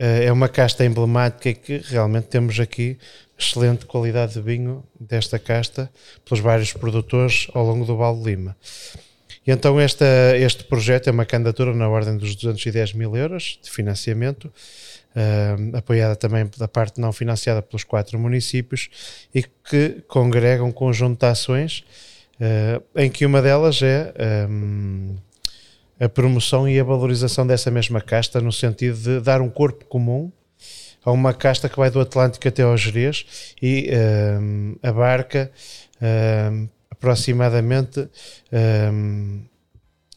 Uh, 0.00 0.22
é 0.24 0.32
uma 0.32 0.48
casta 0.48 0.84
emblemática 0.84 1.48
e 1.48 1.54
que 1.54 1.78
realmente 1.78 2.26
temos 2.26 2.58
aqui 2.58 2.98
excelente 3.38 3.86
qualidade 3.86 4.34
de 4.34 4.42
vinho 4.42 4.84
desta 4.98 5.38
casta 5.38 5.90
pelos 6.24 6.40
vários 6.40 6.72
produtores 6.72 7.46
ao 7.54 7.64
longo 7.64 7.84
do 7.84 7.96
de 7.96 8.24
Lima. 8.24 8.56
E 9.46 9.50
então 9.50 9.80
esta, 9.80 10.04
este 10.36 10.64
projeto 10.64 11.08
é 11.08 11.10
uma 11.10 11.24
candidatura 11.24 11.74
na 11.74 11.88
ordem 11.88 12.16
dos 12.16 12.34
210 12.34 12.92
mil 12.92 13.16
euros 13.16 13.58
de 13.62 13.70
financiamento, 13.70 14.46
uh, 14.46 15.76
apoiada 15.76 16.16
também 16.16 16.48
da 16.56 16.68
parte 16.68 17.00
não 17.00 17.12
financiada 17.12 17.62
pelos 17.62 17.84
quatro 17.84 18.18
municípios 18.18 18.88
e 19.34 19.42
que 19.42 20.02
congrega 20.06 20.62
um 20.64 20.72
conjunto 20.72 21.20
de 21.20 21.26
ações 21.26 21.84
uh, 22.40 22.82
em 22.96 23.10
que 23.10 23.24
uma 23.24 23.40
delas 23.40 23.80
é 23.82 24.12
um, 24.48 25.16
a 26.00 26.08
promoção 26.08 26.68
e 26.68 26.78
a 26.78 26.84
valorização 26.84 27.46
dessa 27.46 27.70
mesma 27.70 28.00
casta 28.00 28.40
no 28.40 28.52
sentido 28.52 28.98
de 28.98 29.20
dar 29.20 29.40
um 29.40 29.48
corpo 29.50 29.84
comum 29.86 30.30
a 31.04 31.10
uma 31.10 31.32
casta 31.32 31.68
que 31.68 31.76
vai 31.78 31.90
do 31.90 32.00
Atlântico 32.00 32.46
até 32.46 32.62
ao 32.62 32.76
Jerez 32.76 33.54
e 33.62 33.90
um, 34.40 34.76
abarca 34.82 35.50
um, 36.52 36.68
aproximadamente 36.98 38.08
um, 38.92 39.40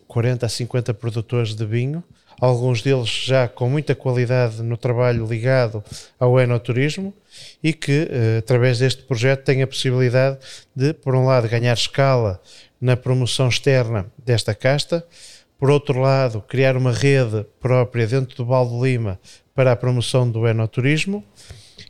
40 0.07 0.45
a 0.45 0.49
50 0.49 0.93
produtores 0.95 1.55
de 1.55 1.65
vinho, 1.65 2.03
alguns 2.39 2.81
deles 2.81 3.07
já 3.07 3.47
com 3.47 3.69
muita 3.69 3.93
qualidade 3.93 4.63
no 4.63 4.75
trabalho 4.75 5.25
ligado 5.25 5.83
ao 6.19 6.39
enoturismo 6.39 7.13
e 7.63 7.71
que, 7.71 8.03
uh, 8.03 8.39
através 8.39 8.79
deste 8.79 9.03
projeto, 9.03 9.45
têm 9.45 9.61
a 9.61 9.67
possibilidade 9.67 10.39
de, 10.75 10.93
por 10.93 11.15
um 11.15 11.25
lado, 11.25 11.47
ganhar 11.47 11.73
escala 11.73 12.41
na 12.79 12.97
promoção 12.97 13.47
externa 13.47 14.07
desta 14.17 14.55
casta, 14.55 15.05
por 15.59 15.69
outro 15.69 15.99
lado, 15.99 16.41
criar 16.41 16.75
uma 16.75 16.91
rede 16.91 17.45
própria 17.59 18.07
dentro 18.07 18.35
do 18.35 18.45
Baldo 18.45 18.83
Lima 18.83 19.19
para 19.53 19.71
a 19.71 19.75
promoção 19.75 20.29
do 20.29 20.47
enoturismo 20.47 21.23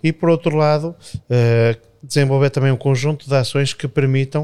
e, 0.04 0.12
por 0.12 0.30
outro 0.30 0.58
lado, 0.58 0.94
uh, 1.16 1.91
desenvolver 2.04 2.50
também 2.50 2.72
um 2.72 2.78
conjunto 2.78 3.28
de 3.28 3.36
ações 3.36 3.74
que 3.74 3.88
permitam 3.88 4.44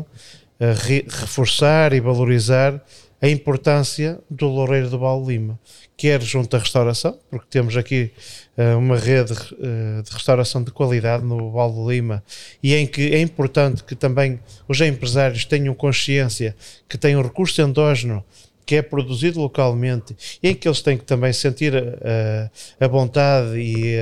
uh, 0.59 0.85
re 0.85 1.05
reforçar 1.07 1.93
e 1.93 1.99
valorizar 1.99 2.81
a 3.21 3.27
importância 3.27 4.19
do 4.29 4.47
Loureiro 4.47 4.89
do 4.89 4.99
Val 4.99 5.23
Lima, 5.25 5.59
quer 5.95 6.21
junto 6.21 6.55
à 6.55 6.59
restauração, 6.59 7.17
porque 7.31 7.47
temos 7.49 7.75
aqui 7.75 8.11
uh, 8.57 8.77
uma 8.77 8.97
rede 8.97 9.33
uh, 9.33 10.03
de 10.03 10.11
restauração 10.11 10.63
de 10.63 10.71
qualidade 10.71 11.23
no 11.23 11.51
Val 11.51 11.73
de 11.73 11.95
Lima 11.95 12.23
e 12.61 12.75
em 12.75 12.85
que 12.85 13.13
é 13.13 13.19
importante 13.19 13.83
que 13.83 13.95
também 13.95 14.39
os 14.67 14.79
empresários 14.81 15.45
tenham 15.45 15.73
consciência 15.73 16.55
que 16.87 16.97
têm 16.97 17.17
um 17.17 17.23
recurso 17.23 17.59
endógeno 17.61 18.23
que 18.65 18.75
é 18.75 18.81
produzido 18.81 19.39
localmente 19.39 20.15
e 20.43 20.49
em 20.49 20.53
que 20.53 20.67
eles 20.67 20.81
têm 20.81 20.97
que 20.97 21.05
também 21.05 21.33
sentir 21.33 21.73
uh, 21.73 22.51
a 22.79 22.87
vontade 22.87 23.57
e 23.57 23.95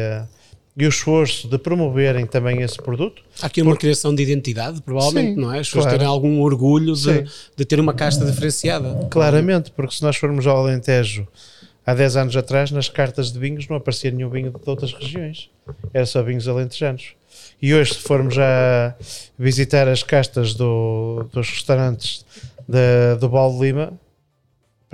e 0.77 0.85
o 0.85 0.89
esforço 0.89 1.47
de 1.47 1.57
promoverem 1.57 2.25
também 2.25 2.61
esse 2.61 2.77
produto. 2.77 3.23
Há 3.41 3.45
aqui 3.45 3.61
uma 3.61 3.71
porque... 3.71 3.85
criação 3.87 4.13
de 4.13 4.21
identidade, 4.21 4.81
provavelmente, 4.81 5.35
Sim, 5.35 5.41
não 5.41 5.53
é? 5.53 5.59
As 5.59 5.67
pessoas 5.67 5.85
claro. 5.85 5.97
terem 5.97 6.11
algum 6.11 6.41
orgulho 6.41 6.93
de, 6.93 7.25
de, 7.55 7.65
ter 7.65 7.79
uma 7.79 7.93
casta 7.93 8.25
diferenciada. 8.25 9.07
Claramente, 9.09 9.71
porque 9.71 9.95
se 9.95 10.03
nós 10.03 10.17
formos 10.17 10.45
ao 10.45 10.57
Alentejo 10.57 11.25
há 11.85 11.93
10 11.93 12.17
anos 12.17 12.35
atrás, 12.35 12.71
nas 12.71 12.89
cartas 12.89 13.31
de 13.31 13.39
vinhos 13.39 13.67
não 13.69 13.77
aparecia 13.77 14.11
nenhum 14.11 14.29
vinho 14.29 14.51
de 14.51 14.69
outras 14.69 14.91
regiões, 14.93 15.49
era 15.93 16.05
só 16.05 16.21
vinhos 16.21 16.47
alentejanos. 16.47 17.13
E 17.61 17.73
hoje, 17.73 17.93
se 17.93 17.99
formos 17.99 18.35
já 18.35 18.95
visitar 19.39 19.87
as 19.87 20.03
castas 20.03 20.53
do, 20.53 21.25
dos 21.31 21.49
restaurantes 21.49 22.25
de, 22.67 23.15
do 23.19 23.29
Balde 23.29 23.59
Lima, 23.59 23.93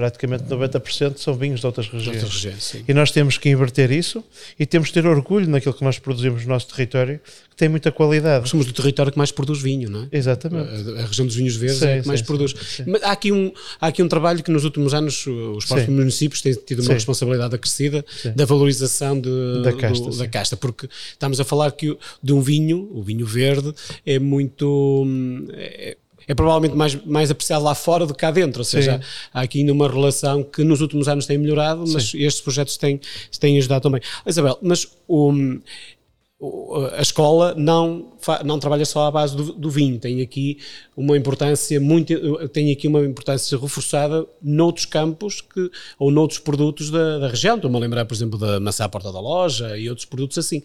praticamente 0.01 0.46
90% 0.46 1.17
são 1.17 1.36
vinhos 1.36 1.60
de 1.60 1.65
outras 1.67 1.88
regiões. 1.88 2.17
De 2.17 2.25
outras 2.25 2.43
regiões 2.43 2.84
e 2.88 2.91
nós 2.91 3.12
temos 3.12 3.38
que 3.38 3.50
inverter 3.50 3.91
isso 3.91 4.24
e 4.60 4.65
temos 4.65 4.88
que 4.88 4.96
ter 4.96 5.05
orgulho 5.05 5.48
naquilo 5.48 5.75
que 5.75 5.84
nós 5.84 6.00
produzimos 6.00 6.41
no 6.43 6.50
nosso 6.50 6.70
território, 6.70 7.20
que 7.51 7.55
tem 7.55 7.70
muita 7.70 7.91
qualidade. 7.91 8.50
Somos 8.50 8.65
do 8.65 8.74
território 8.74 9.12
que 9.12 9.17
mais 9.20 9.31
produz 9.31 9.62
vinho, 9.62 9.91
não 9.91 10.01
é? 10.01 10.08
Exatamente. 10.12 10.89
A, 10.98 11.03
a 11.03 11.05
região 11.05 11.27
dos 11.27 11.36
vinhos 11.36 11.55
verdes 11.55 11.77
sim, 11.77 11.86
é 11.86 12.01
que 12.01 12.08
mais 12.08 12.22
sim, 12.22 12.25
produz. 12.25 12.55
Sim, 12.60 12.86
Mas 12.88 13.03
há 13.03 13.12
aqui, 13.12 13.31
um, 13.31 13.53
há 13.79 13.88
aqui 13.88 14.01
um 14.01 14.08
trabalho 14.08 14.41
que 14.41 14.50
nos 14.50 14.63
últimos 14.63 14.91
anos 14.96 15.27
os 15.27 15.65
próprios 15.65 15.89
municípios 15.89 16.41
têm 16.41 16.53
tido 16.53 16.81
uma 16.81 16.93
responsabilidade 16.93 17.53
acrescida 17.53 18.03
da 18.36 18.43
valorização 18.43 19.22
de, 19.22 19.29
da, 19.62 19.72
casta, 19.72 20.10
do, 20.10 20.17
da 20.17 20.27
casta, 20.27 20.58
porque 20.58 20.89
estamos 21.12 21.39
a 21.39 21.43
falar 21.43 21.72
que 21.74 21.96
de 22.24 22.34
um 22.34 22.41
vinho, 22.41 22.89
o 22.91 23.03
vinho 23.03 23.27
verde, 23.27 23.72
é 24.03 24.17
muito. 24.17 25.03
Hum, 25.05 25.48
é, 25.53 25.96
é 26.27 26.33
provavelmente 26.33 26.75
mais, 26.75 26.95
mais 27.05 27.31
apreciado 27.31 27.63
lá 27.63 27.75
fora 27.75 28.05
do 28.05 28.13
que 28.13 28.19
cá 28.19 28.31
dentro. 28.31 28.61
Ou 28.61 28.65
seja, 28.65 28.97
Sim. 28.97 29.03
há 29.33 29.41
aqui 29.41 29.59
ainda 29.59 29.73
uma 29.73 29.87
relação 29.87 30.43
que 30.43 30.63
nos 30.63 30.81
últimos 30.81 31.07
anos 31.07 31.25
tem 31.25 31.37
melhorado, 31.37 31.83
mas 31.87 32.11
Sim. 32.11 32.19
estes 32.19 32.41
projetos 32.41 32.77
têm, 32.77 32.99
têm 33.39 33.57
ajudado 33.57 33.83
também. 33.83 34.01
Isabel, 34.25 34.57
mas 34.61 34.87
o, 35.07 35.33
a 36.97 37.01
escola 37.01 37.53
não, 37.55 38.13
não 38.43 38.57
trabalha 38.57 38.83
só 38.83 39.05
à 39.05 39.11
base 39.11 39.35
do, 39.35 39.53
do, 39.53 39.69
vinho, 39.69 39.99
tem 39.99 40.21
aqui 40.21 40.57
uma 40.97 41.15
importância 41.15 41.79
muito, 41.79 42.47
tem 42.47 42.71
aqui 42.71 42.87
uma 42.87 43.05
importância 43.05 43.55
reforçada 43.59 44.25
noutros 44.41 44.85
campos 44.87 45.41
que, 45.41 45.69
ou 45.99 46.09
noutros 46.09 46.39
produtos 46.39 46.89
da, 46.89 47.19
da 47.19 47.27
região. 47.27 47.57
Estou-me 47.57 47.77
a 47.77 47.79
lembrar, 47.79 48.05
por 48.05 48.15
exemplo, 48.15 48.39
da 48.39 48.59
maçã 48.59 48.85
à 48.85 48.89
porta 48.89 49.11
da 49.11 49.19
loja 49.19 49.77
e 49.77 49.87
outros 49.87 50.05
produtos 50.05 50.39
assim 50.39 50.63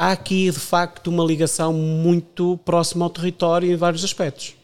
há 0.00 0.12
aqui 0.12 0.50
de 0.50 0.58
facto 0.58 1.08
uma 1.08 1.22
ligação 1.22 1.74
muito 1.74 2.58
próxima 2.64 3.04
ao 3.04 3.10
território 3.10 3.70
em 3.70 3.76
vários 3.76 4.02
aspectos. 4.02 4.54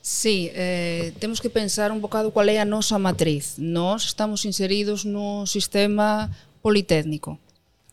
Sí, 0.00 0.50
eh, 0.54 1.12
temos 1.20 1.38
que 1.38 1.50
pensar 1.50 1.92
un 1.92 2.00
bocado 2.00 2.32
cual 2.32 2.48
é 2.48 2.58
a 2.58 2.64
nosa 2.64 2.98
matriz. 2.98 3.56
Nós 3.58 4.04
estamos 4.04 4.42
inseridos 4.46 5.04
no 5.04 5.44
sistema 5.44 6.30
politécnico. 6.62 7.38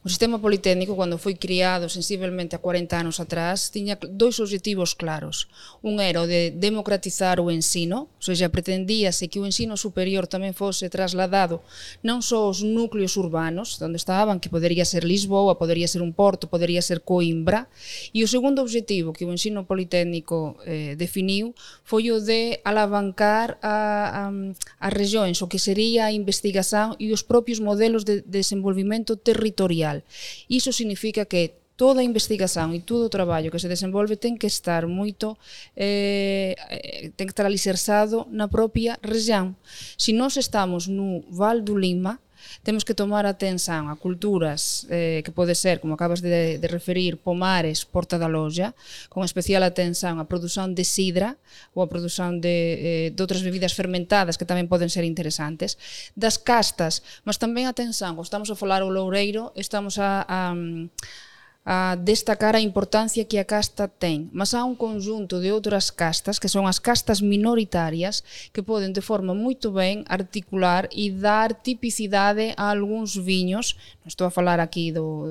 O 0.07 0.09
sistema 0.09 0.39
politécnico, 0.39 0.95
cando 0.95 1.19
foi 1.19 1.35
criado 1.35 1.91
sensiblemente 1.91 2.55
a 2.55 2.63
40 2.63 2.95
anos 2.95 3.19
atrás, 3.19 3.67
tiña 3.67 3.99
dois 3.99 4.39
objetivos 4.39 4.95
claros. 4.95 5.51
Un 5.83 5.99
era 5.99 6.23
o 6.23 6.29
de 6.31 6.55
democratizar 6.55 7.43
o 7.43 7.51
ensino, 7.51 8.07
ou 8.07 8.23
seja, 8.23 8.47
pretendíase 8.47 9.27
que 9.27 9.35
o 9.35 9.43
ensino 9.43 9.75
superior 9.75 10.23
tamén 10.23 10.55
fose 10.55 10.87
trasladado 10.87 11.59
non 12.07 12.23
só 12.23 12.47
aos 12.47 12.63
núcleos 12.63 13.19
urbanos, 13.19 13.75
onde 13.83 13.99
estaban, 13.99 14.39
que 14.39 14.47
podería 14.47 14.87
ser 14.87 15.03
Lisboa, 15.03 15.59
podería 15.59 15.91
ser 15.91 15.99
un 15.99 16.15
porto, 16.15 16.47
podería 16.47 16.79
ser 16.79 17.03
Coimbra, 17.03 17.67
e 18.15 18.23
o 18.23 18.31
segundo 18.31 18.63
obxectivo 18.63 19.11
que 19.11 19.27
o 19.27 19.35
ensino 19.35 19.67
politécnico 19.67 20.55
eh, 20.63 20.95
definiu 20.95 21.51
foi 21.83 22.15
o 22.15 22.23
de 22.23 22.63
alavancar 22.63 23.59
a, 23.59 23.75
a, 24.23 24.23
a 24.31 24.87
regións, 24.87 25.43
o 25.43 25.51
que 25.51 25.59
sería 25.59 26.07
a 26.07 26.15
investigación 26.15 26.95
e 26.95 27.11
os 27.11 27.27
propios 27.27 27.59
modelos 27.59 28.07
de 28.07 28.23
desenvolvimento 28.23 29.19
territorial 29.19 29.96
social. 29.99 30.47
Iso 30.49 30.71
significa 30.71 31.25
que 31.25 31.53
toda 31.77 32.01
a 32.01 32.03
investigación 32.03 32.73
e 32.73 32.81
todo 32.81 33.05
o 33.05 33.13
traballo 33.13 33.51
que 33.53 33.61
se 33.61 33.69
desenvolve 33.69 34.17
ten 34.17 34.33
que 34.33 34.49
estar 34.49 34.89
moito 34.89 35.37
eh, 35.77 36.57
ten 37.13 37.29
que 37.29 37.33
estar 37.37 37.45
alicerzado 37.45 38.25
na 38.33 38.49
propia 38.49 38.97
rexión. 39.05 39.53
Se 39.95 40.11
nós 40.11 40.35
estamos 40.41 40.89
no 40.89 41.21
Val 41.29 41.61
do 41.61 41.77
Lima, 41.77 42.17
temos 42.63 42.83
que 42.83 42.93
tomar 42.93 43.25
atención 43.25 43.89
a 43.89 43.95
culturas 43.95 44.85
eh, 44.89 45.21
que 45.23 45.31
pode 45.31 45.55
ser, 45.55 45.79
como 45.79 45.95
acabas 45.95 46.21
de, 46.21 46.57
de 46.57 46.67
referir, 46.67 47.17
pomares, 47.17 47.85
porta 47.85 48.17
da 48.17 48.27
loja, 48.27 48.75
con 49.09 49.23
especial 49.23 49.63
atención 49.63 50.19
a 50.19 50.29
produción 50.29 50.75
de 50.75 50.83
sidra 50.83 51.37
ou 51.73 51.83
a 51.83 51.89
produción 51.89 52.41
de, 52.41 52.57
eh, 52.79 53.07
de 53.11 53.19
outras 53.23 53.41
bebidas 53.43 53.73
fermentadas 53.75 54.35
que 54.35 54.47
tamén 54.47 54.71
poden 54.71 54.91
ser 54.91 55.03
interesantes, 55.03 55.77
das 56.13 56.37
castas, 56.37 57.05
mas 57.27 57.41
tamén 57.41 57.67
atención, 57.67 58.17
estamos 58.19 58.49
a 58.49 58.55
falar 58.55 58.81
o 58.83 58.89
loureiro, 58.91 59.51
estamos 59.55 59.99
a, 60.01 60.23
a 60.27 60.53
a 61.67 61.97
destacar 61.99 62.55
a 62.55 62.63
importancia 62.63 63.27
que 63.27 63.35
a 63.35 63.43
casta 63.43 63.91
ten, 63.91 64.31
mas 64.31 64.55
há 64.55 64.63
un 64.63 64.79
conjunto 64.79 65.43
de 65.43 65.51
outras 65.51 65.91
castas, 65.91 66.39
que 66.39 66.47
son 66.47 66.63
as 66.63 66.79
castas 66.79 67.19
minoritarias, 67.19 68.23
que 68.55 68.63
poden 68.63 68.95
de 68.95 69.03
forma 69.03 69.35
moito 69.35 69.75
ben 69.75 70.07
articular 70.07 70.87
e 70.95 71.11
dar 71.11 71.51
tipicidade 71.51 72.55
a 72.55 72.71
algúns 72.71 73.19
viños, 73.19 73.75
non 73.99 74.07
estou 74.07 74.23
a 74.23 74.31
falar 74.31 74.63
aquí 74.63 74.95
do, 74.95 75.27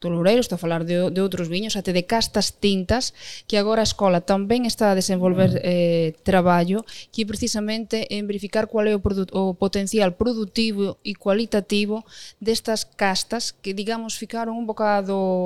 do 0.00 0.08
Loureiro, 0.08 0.40
estou 0.40 0.56
a 0.56 0.64
falar 0.64 0.88
de, 0.88 1.12
de 1.12 1.20
outros 1.20 1.52
viños, 1.52 1.76
até 1.76 1.92
de 1.92 2.08
castas 2.08 2.56
tintas, 2.56 3.12
que 3.44 3.60
agora 3.60 3.84
a 3.84 3.88
escola 3.90 4.24
tamén 4.24 4.64
está 4.64 4.88
a 4.88 4.96
desenvolver 4.96 5.52
mm. 5.52 5.68
eh, 5.68 6.08
traballo, 6.24 6.80
que 7.12 7.28
precisamente 7.28 8.08
en 8.08 8.24
verificar 8.24 8.72
qual 8.72 8.88
é 8.88 8.96
o, 8.96 9.04
o 9.04 9.52
potencial 9.52 10.16
productivo 10.16 10.96
e 11.04 11.12
cualitativo 11.12 12.08
destas 12.40 12.88
castas 12.88 13.52
que, 13.52 13.76
digamos, 13.76 14.16
ficaron 14.16 14.56
un 14.56 14.64
bocado 14.64 15.41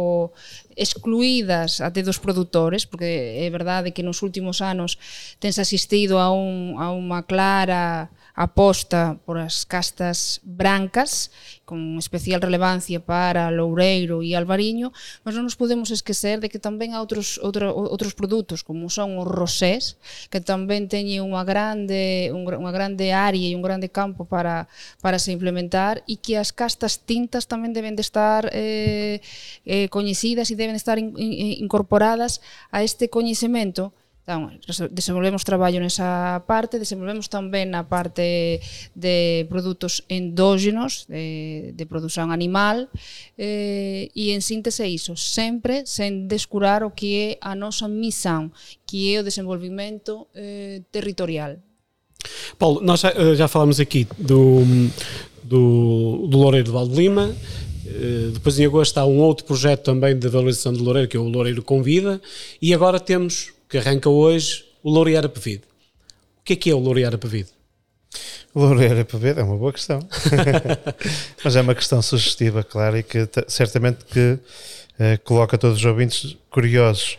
excluídas 0.77 1.81
até 1.81 2.03
dos 2.03 2.19
produtores, 2.19 2.85
porque 2.85 3.41
é 3.41 3.49
verdade 3.51 3.93
que 3.93 4.03
nos 4.03 4.23
últimos 4.23 4.61
anos 4.61 4.99
tense 5.41 5.61
asistido 5.61 6.19
a, 6.19 6.31
un, 6.31 6.77
a 6.79 6.93
unha 6.93 7.25
clara 7.25 8.13
aposta 8.37 9.17
por 9.25 9.41
as 9.41 9.65
castas 9.65 10.45
brancas 10.45 11.33
con 11.67 11.99
especial 11.99 12.41
relevancia 12.41 13.03
para 13.03 13.51
Loureiro 13.51 14.23
e 14.23 14.39
Albariño, 14.39 14.95
mas 15.27 15.35
non 15.35 15.51
nos 15.51 15.59
podemos 15.59 15.91
esquecer 15.91 16.39
de 16.39 16.47
que 16.47 16.63
tamén 16.63 16.95
há 16.95 17.03
outros, 17.03 17.43
outro, 17.43 17.75
outros 17.75 18.15
produtos, 18.15 18.63
como 18.63 18.87
son 18.87 19.19
os 19.19 19.27
rosés, 19.27 19.99
que 20.31 20.39
tamén 20.39 20.87
teñen 20.87 21.27
unha 21.27 21.43
grande, 21.43 22.31
unha 22.31 22.71
grande 22.71 23.11
área 23.11 23.51
e 23.51 23.59
un 23.59 23.67
grande 23.67 23.91
campo 23.91 24.23
para, 24.23 24.71
para 25.03 25.19
se 25.19 25.35
implementar 25.35 26.07
e 26.07 26.23
que 26.23 26.39
as 26.39 26.55
castas 26.55 27.03
tintas 27.03 27.51
tamén 27.51 27.75
deben 27.75 27.99
de 27.99 28.07
estar 28.07 28.47
eh, 28.55 29.19
eh, 29.67 29.91
coñecidas 29.91 30.47
e 30.49 30.55
deben 30.55 30.79
estar 30.79 31.03
in, 31.03 31.19
in, 31.19 31.67
incorporadas 31.67 32.39
a 32.71 32.87
este 32.87 33.11
coñecemento 33.11 33.91
Entón, 34.27 34.59
desenvolvemos 34.91 35.47
traballo 35.47 35.79
nesa 35.79 36.43
parte, 36.51 36.83
desenvolvemos 36.83 37.31
tamén 37.31 37.71
na 37.71 37.87
parte 37.87 38.59
de 38.99 39.47
produtos 39.47 40.03
endógenos, 40.11 41.07
de, 41.07 41.71
de 41.71 41.85
produción 41.87 42.35
animal, 42.35 42.91
eh, 43.39 44.11
e 44.11 44.35
en 44.35 44.43
síntese 44.43 44.83
iso, 44.91 45.15
sempre 45.15 45.87
sen 45.87 46.27
descurar 46.27 46.83
o 46.83 46.91
que 46.91 47.11
é 47.15 47.29
a 47.39 47.55
nosa 47.55 47.87
misión, 47.87 48.51
que 48.83 49.15
é 49.15 49.23
o 49.23 49.27
desenvolvimento 49.27 50.27
eh, 50.35 50.83
territorial. 50.91 51.63
Paulo, 52.59 52.83
nós 52.83 53.07
já, 53.07 53.15
eh, 53.15 53.39
já 53.39 53.47
falamos 53.47 53.79
aqui 53.79 54.11
do, 54.19 54.67
do, 55.47 56.27
do 56.27 56.35
Loureiro 56.35 56.67
de 56.67 56.75
Valde 56.75 56.99
Lima, 56.99 57.31
eh, 57.87 58.35
depois 58.35 58.59
em 58.59 58.67
agosto 58.67 58.99
há 58.99 59.07
um 59.07 59.23
outro 59.23 59.47
projeto 59.47 59.87
também 59.87 60.19
de 60.19 60.27
valorização 60.27 60.73
do 60.75 60.83
Loureiro, 60.83 61.07
que 61.07 61.17
é 61.17 61.21
o 61.21 61.31
Loureiro 61.31 61.63
Convida, 61.63 62.21
e 62.61 62.75
agora 62.75 62.99
temos 62.99 63.55
que 63.69 63.79
arranca 63.79 64.09
hoje, 64.09 64.65
o 64.83 64.91
Laurear 64.91 65.25
a 65.25 65.29
Pevide. 65.29 65.65
O 66.39 66.45
que 66.45 66.53
é 66.53 66.57
que 66.57 66.71
é 66.71 66.75
o 66.75 66.79
Laurear 66.79 67.15
a 67.15 67.19
Pevide? 67.19 67.51
O 68.55 68.61
Laurear 68.61 68.99
a 68.99 69.05
Pevide 69.05 69.41
é 69.41 69.43
uma 69.43 69.57
boa 69.57 69.73
questão. 69.73 69.99
Mas 71.45 71.57
é 71.57 71.61
uma 71.61 71.75
questão 71.75 72.01
sugestiva, 72.01 72.63
claro, 72.63 72.97
e 72.97 73.03
que 73.03 73.29
certamente 73.49 74.05
que 74.05 74.39
uh, 74.99 75.21
coloca 75.25 75.59
todos 75.59 75.79
os 75.79 75.85
ouvintes 75.85 76.37
curiosos. 76.51 77.19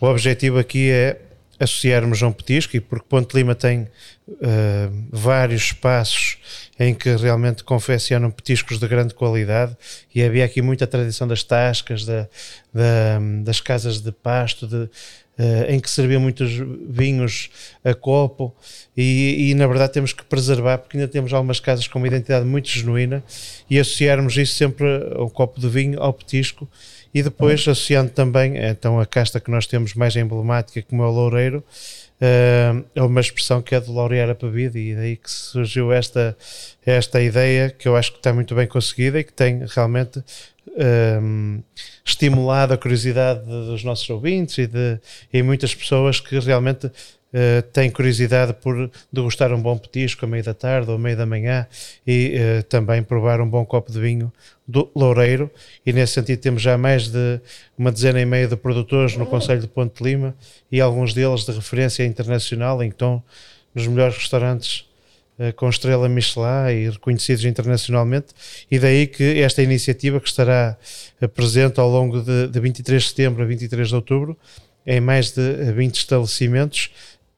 O 0.00 0.06
objetivo 0.06 0.58
aqui 0.58 0.90
é 0.90 1.20
associarmos 1.58 2.22
a 2.22 2.28
um 2.28 2.32
petisco 2.32 2.76
e 2.76 2.80
porque 2.80 3.06
Ponte 3.08 3.34
Lima 3.34 3.54
tem 3.54 3.82
uh, 4.28 5.06
vários 5.10 5.62
espaços 5.62 6.38
em 6.78 6.94
que 6.94 7.14
realmente 7.16 7.62
confeccionam 7.62 8.30
petiscos 8.30 8.78
de 8.78 8.88
grande 8.88 9.14
qualidade 9.14 9.76
e 10.14 10.22
havia 10.22 10.44
aqui 10.44 10.60
muita 10.60 10.86
tradição 10.86 11.28
das 11.28 11.42
tascas, 11.42 12.04
da, 12.04 12.28
da, 12.72 13.18
das 13.42 13.60
casas 13.60 14.00
de 14.00 14.10
pasto, 14.10 14.66
de, 14.66 14.90
uh, 15.38 15.70
em 15.70 15.80
que 15.80 15.90
serviam 15.90 16.20
muitos 16.20 16.52
vinhos 16.88 17.50
a 17.84 17.94
copo. 17.94 18.54
E, 18.96 19.50
e, 19.50 19.54
na 19.54 19.66
verdade 19.66 19.92
temos 19.92 20.12
que 20.12 20.24
preservar 20.24 20.78
porque 20.78 20.96
ainda 20.96 21.08
temos 21.08 21.32
algumas 21.32 21.60
casas 21.60 21.88
com 21.88 21.98
uma 21.98 22.06
identidade 22.06 22.46
muito 22.46 22.68
genuína 22.68 23.22
e 23.68 23.78
associarmos 23.78 24.36
isso 24.36 24.54
sempre 24.54 24.86
ao 25.14 25.28
copo 25.28 25.60
de 25.60 25.68
vinho, 25.68 26.00
ao 26.00 26.12
petisco 26.12 26.68
e 27.12 27.22
depois 27.22 27.60
associando 27.60 28.10
também 28.10 28.56
então 28.56 28.98
a 28.98 29.06
casta 29.06 29.40
que 29.40 29.50
nós 29.50 29.66
temos 29.66 29.94
mais 29.94 30.16
emblemática 30.16 30.82
como 30.88 31.02
é 31.02 31.06
o 31.06 31.10
loureiro 31.10 31.64
uh, 32.20 32.84
é 32.94 33.02
uma 33.02 33.20
expressão 33.20 33.62
que 33.62 33.74
é 33.74 33.80
de 33.80 33.90
laurear 33.90 34.28
a 34.30 34.34
bebida 34.34 34.78
e 34.78 34.94
daí 34.94 35.16
que 35.16 35.30
surgiu 35.30 35.92
esta, 35.92 36.36
esta 36.84 37.22
ideia 37.22 37.70
que 37.70 37.86
eu 37.86 37.96
acho 37.96 38.12
que 38.12 38.18
está 38.18 38.32
muito 38.32 38.54
bem 38.54 38.66
conseguida 38.66 39.20
e 39.20 39.24
que 39.24 39.32
tem 39.32 39.64
realmente 39.68 40.22
um, 40.68 41.62
estimulado 42.04 42.74
a 42.74 42.76
curiosidade 42.78 43.44
dos 43.44 43.84
nossos 43.84 44.08
ouvintes 44.10 44.58
e 44.58 44.66
de 44.66 44.98
e 45.32 45.42
muitas 45.42 45.74
pessoas 45.74 46.20
que 46.20 46.38
realmente 46.38 46.86
uh, 46.86 47.62
têm 47.72 47.90
curiosidade 47.90 48.54
por 48.54 48.90
degustar 49.12 49.52
um 49.52 49.60
bom 49.60 49.76
petisco 49.76 50.24
a 50.24 50.28
meio 50.28 50.42
da 50.42 50.54
tarde 50.54 50.90
ou 50.90 50.96
a 50.96 50.98
meio 50.98 51.16
da 51.16 51.26
manhã 51.26 51.66
e 52.06 52.34
uh, 52.36 52.62
também 52.64 53.02
provar 53.02 53.40
um 53.40 53.48
bom 53.48 53.64
copo 53.64 53.92
de 53.92 54.00
vinho 54.00 54.32
do 54.66 54.90
Loureiro. 54.94 55.50
E 55.84 55.92
nesse 55.92 56.14
sentido 56.14 56.40
temos 56.40 56.62
já 56.62 56.78
mais 56.78 57.08
de 57.08 57.40
uma 57.76 57.92
dezena 57.92 58.20
e 58.20 58.24
meia 58.24 58.48
de 58.48 58.56
produtores 58.56 59.16
no 59.16 59.26
Conselho 59.26 59.60
de 59.60 59.68
Ponte 59.68 60.02
de 60.02 60.10
Lima 60.10 60.34
e 60.70 60.80
alguns 60.80 61.12
deles 61.12 61.44
de 61.44 61.52
referência 61.52 62.04
internacional, 62.04 62.82
então 62.82 63.22
nos 63.74 63.86
melhores 63.86 64.16
restaurantes 64.16 64.86
com 65.56 65.68
estrela 65.68 66.08
Michelin 66.08 66.70
e 66.70 66.90
reconhecidos 66.90 67.44
internacionalmente 67.44 68.28
e 68.70 68.78
daí 68.78 69.06
que 69.06 69.40
esta 69.40 69.62
iniciativa 69.62 70.20
que 70.20 70.28
estará 70.28 70.76
uh, 71.20 71.28
presente 71.28 71.80
ao 71.80 71.88
longo 71.88 72.20
de, 72.20 72.48
de 72.48 72.60
23 72.60 73.02
de 73.02 73.08
setembro 73.08 73.42
a 73.42 73.46
23 73.46 73.88
de 73.88 73.94
outubro 73.94 74.38
em 74.86 75.00
mais 75.00 75.32
de 75.32 75.72
20 75.72 75.96
estabelecimentos 75.96 76.90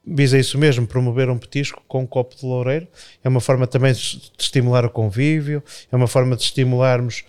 visa 0.07 0.39
isso 0.39 0.57
mesmo, 0.57 0.87
promover 0.87 1.29
um 1.29 1.37
petisco 1.37 1.83
com 1.89 2.03
um 2.03 2.07
copo 2.07 2.37
de 2.37 2.47
loureiro. 2.47 2.87
É 3.25 3.29
uma 3.29 3.41
forma 3.41 3.67
também 3.67 3.93
de 3.93 4.31
estimular 4.39 4.85
o 4.85 4.91
convívio, 4.91 5.63
é 5.91 5.97
uma 5.97 6.07
forma 6.07 6.37
de 6.37 6.43
estimularmos 6.43 7.25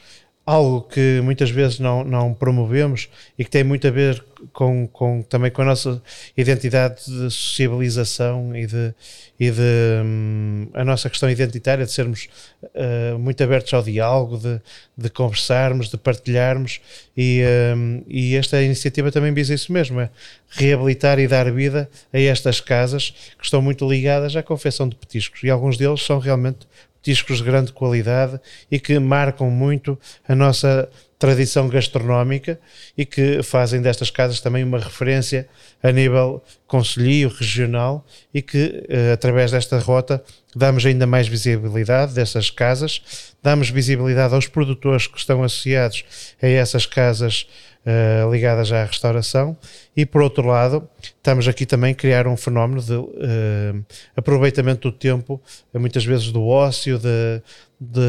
algo 0.47 0.81
que 0.83 1.19
muitas 1.21 1.49
vezes 1.49 1.77
não, 1.77 2.05
não 2.05 2.33
promovemos 2.33 3.09
e 3.37 3.43
que 3.43 3.51
tem 3.51 3.65
muito 3.65 3.85
a 3.85 3.91
ver 3.91 4.23
com, 4.53 4.87
com, 4.87 5.21
também 5.21 5.51
com 5.51 5.61
a 5.61 5.65
nossa 5.65 6.01
identidade 6.37 7.03
de 7.05 7.29
sociabilização 7.29 8.55
e 8.55 8.65
de, 8.65 8.93
e 9.37 9.51
de 9.51 9.61
um, 10.05 10.67
a 10.73 10.85
nossa 10.85 11.09
questão 11.09 11.29
identitária 11.29 11.85
de 11.85 11.91
sermos 11.91 12.29
uh, 12.63 13.19
muito 13.19 13.43
abertos 13.43 13.73
ao 13.73 13.83
diálogo, 13.83 14.37
de, 14.37 14.61
de 14.97 15.09
conversarmos, 15.09 15.89
de 15.89 15.97
partilharmos 15.97 16.79
e, 17.15 17.43
um, 17.75 18.03
e 18.07 18.37
esta 18.37 18.61
iniciativa 18.63 19.11
também 19.11 19.33
visa 19.33 19.53
isso 19.53 19.73
mesmo, 19.73 19.99
é 19.99 20.09
reabilitar 20.51 21.19
e 21.19 21.27
dar 21.27 21.51
vida 21.51 21.89
a 22.13 22.19
estas 22.21 22.61
casas 22.61 23.09
que 23.37 23.43
estão 23.43 23.61
muito 23.61 23.85
ligadas 23.85 24.33
à 24.33 24.41
confecção 24.41 24.87
de 24.87 24.95
petiscos 24.95 25.43
e 25.43 25.49
alguns 25.49 25.77
deles 25.77 26.01
são 26.01 26.19
realmente 26.19 26.59
discos 27.01 27.37
de 27.37 27.43
grande 27.43 27.71
qualidade 27.71 28.39
e 28.69 28.79
que 28.79 28.97
marcam 28.99 29.49
muito 29.49 29.97
a 30.27 30.35
nossa 30.35 30.89
tradição 31.19 31.67
gastronómica 31.67 32.59
e 32.95 33.05
que 33.05 33.41
fazem 33.41 33.81
destas 33.81 34.11
casas 34.11 34.39
também 34.39 34.63
uma 34.63 34.77
referência 34.77 35.47
a 35.81 35.91
nível 35.91 36.43
conselhio, 36.67 37.29
regional 37.29 38.05
e 38.33 38.41
que 38.41 38.85
eh, 38.87 39.13
através 39.13 39.51
desta 39.51 39.79
rota 39.79 40.23
damos 40.55 40.85
ainda 40.85 41.07
mais 41.07 41.27
visibilidade 41.27 42.13
dessas 42.13 42.49
casas, 42.49 43.33
damos 43.41 43.69
visibilidade 43.69 44.33
aos 44.33 44.47
produtores 44.47 45.07
que 45.07 45.17
estão 45.17 45.43
associados 45.43 46.03
a 46.41 46.47
essas 46.47 46.85
casas 46.85 47.47
uh, 47.87 48.31
ligadas 48.31 48.71
à 48.71 48.83
restauração 48.83 49.55
e 49.95 50.05
por 50.05 50.21
outro 50.21 50.45
lado 50.45 50.87
estamos 51.01 51.47
aqui 51.47 51.65
também 51.65 51.93
a 51.93 51.95
criar 51.95 52.27
um 52.27 52.35
fenómeno 52.35 52.81
de 52.81 52.93
uh, 52.93 53.85
aproveitamento 54.15 54.91
do 54.91 54.97
tempo, 54.97 55.41
muitas 55.73 56.05
vezes 56.05 56.31
do 56.31 56.45
ócio, 56.45 56.99
de, 56.99 57.41
de, 57.79 58.01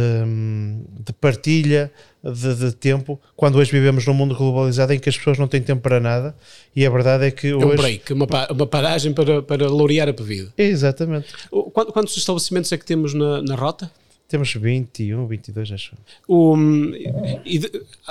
de 1.05 1.13
partilha 1.15 1.91
de, 2.23 2.55
de, 2.55 2.73
tempo, 2.73 3.21
quando 3.37 3.57
hoje 3.57 3.71
vivemos 3.71 4.05
num 4.05 4.15
mundo 4.15 4.35
globalizado 4.35 4.93
em 4.93 4.99
que 4.99 5.09
as 5.09 5.17
pessoas 5.17 5.39
não 5.39 5.47
têm 5.47 5.63
tempo 5.63 5.81
para 5.81 6.01
nada 6.01 6.35
e 6.75 6.85
a 6.85 6.91
verdade 6.91 7.27
é 7.27 7.31
que 7.31 7.55
hoje... 7.55 7.65
É 7.65 7.67
um 7.67 7.77
break, 7.77 8.13
uma, 8.13 8.27
uma 8.51 8.67
paragem 8.67 9.13
para, 9.13 9.41
para 9.43 9.71
laurear 9.71 10.09
a 10.09 10.13
bebida. 10.13 10.53
Exatamente. 10.59 11.29
Quantos 11.93 12.17
estabelecimentos 12.17 12.73
é 12.73 12.77
que 12.77 12.85
temos 12.85 13.15
na, 13.15 13.41
na 13.43 13.55
rota? 13.55 13.91
Temos 14.29 14.53
21, 14.53 15.27
22, 15.27 15.73
acho. 15.73 15.97
O, 16.29 16.55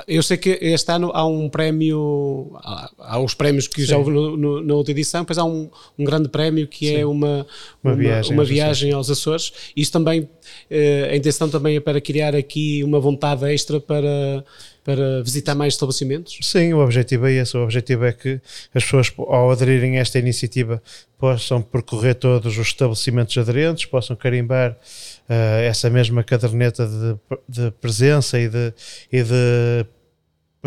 eu 0.08 0.20
sei 0.20 0.36
que 0.36 0.50
este 0.60 0.90
ano 0.90 1.12
há 1.14 1.24
um 1.24 1.48
prémio, 1.48 2.50
há, 2.56 2.90
há 2.98 3.20
os 3.20 3.34
prémios 3.34 3.68
que 3.68 3.82
Sim. 3.82 3.86
já 3.86 3.98
houve 3.98 4.10
no, 4.10 4.36
no, 4.36 4.60
na 4.60 4.74
outra 4.74 4.90
edição, 4.90 5.20
depois 5.20 5.38
há 5.38 5.44
um, 5.44 5.70
um 5.96 6.04
grande 6.04 6.28
prémio 6.28 6.66
que 6.66 6.88
é 6.88 6.96
Sim. 6.96 7.00
é 7.02 7.06
uma, 7.06 7.46
uma, 7.84 7.92
uma, 7.92 7.94
viagem, 7.94 8.32
uma 8.32 8.42
aos, 8.42 8.48
viagem 8.48 8.88
Açores. 8.90 9.08
aos 9.08 9.10
Açores. 9.10 9.52
Isso 9.76 9.92
também, 9.92 10.28
eh, 10.68 11.08
a 11.12 11.16
intenção 11.16 11.48
também 11.48 11.76
é 11.76 11.80
para 11.80 12.00
criar 12.00 12.34
aqui 12.34 12.82
uma 12.82 12.98
vontade 12.98 13.44
extra 13.44 13.78
para 13.78 14.44
para 14.88 15.22
visitar 15.22 15.54
mais 15.54 15.74
estabelecimentos? 15.74 16.38
Sim, 16.40 16.72
o 16.72 16.78
objetivo 16.78 17.26
é 17.26 17.32
esse. 17.32 17.54
O 17.54 17.62
objetivo 17.62 18.06
é 18.06 18.12
que 18.12 18.40
as 18.74 18.82
pessoas, 18.82 19.12
ao 19.18 19.50
aderirem 19.50 19.98
a 19.98 20.00
esta 20.00 20.18
iniciativa, 20.18 20.82
possam 21.18 21.60
percorrer 21.60 22.14
todos 22.14 22.56
os 22.56 22.68
estabelecimentos 22.68 23.36
aderentes, 23.36 23.84
possam 23.84 24.16
carimbar 24.16 24.70
uh, 24.70 25.60
essa 25.62 25.90
mesma 25.90 26.24
caderneta 26.24 26.86
de, 26.86 27.18
de 27.46 27.70
presença 27.72 28.40
e 28.40 28.48
de, 28.48 28.72
e 29.12 29.22
de 29.22 29.86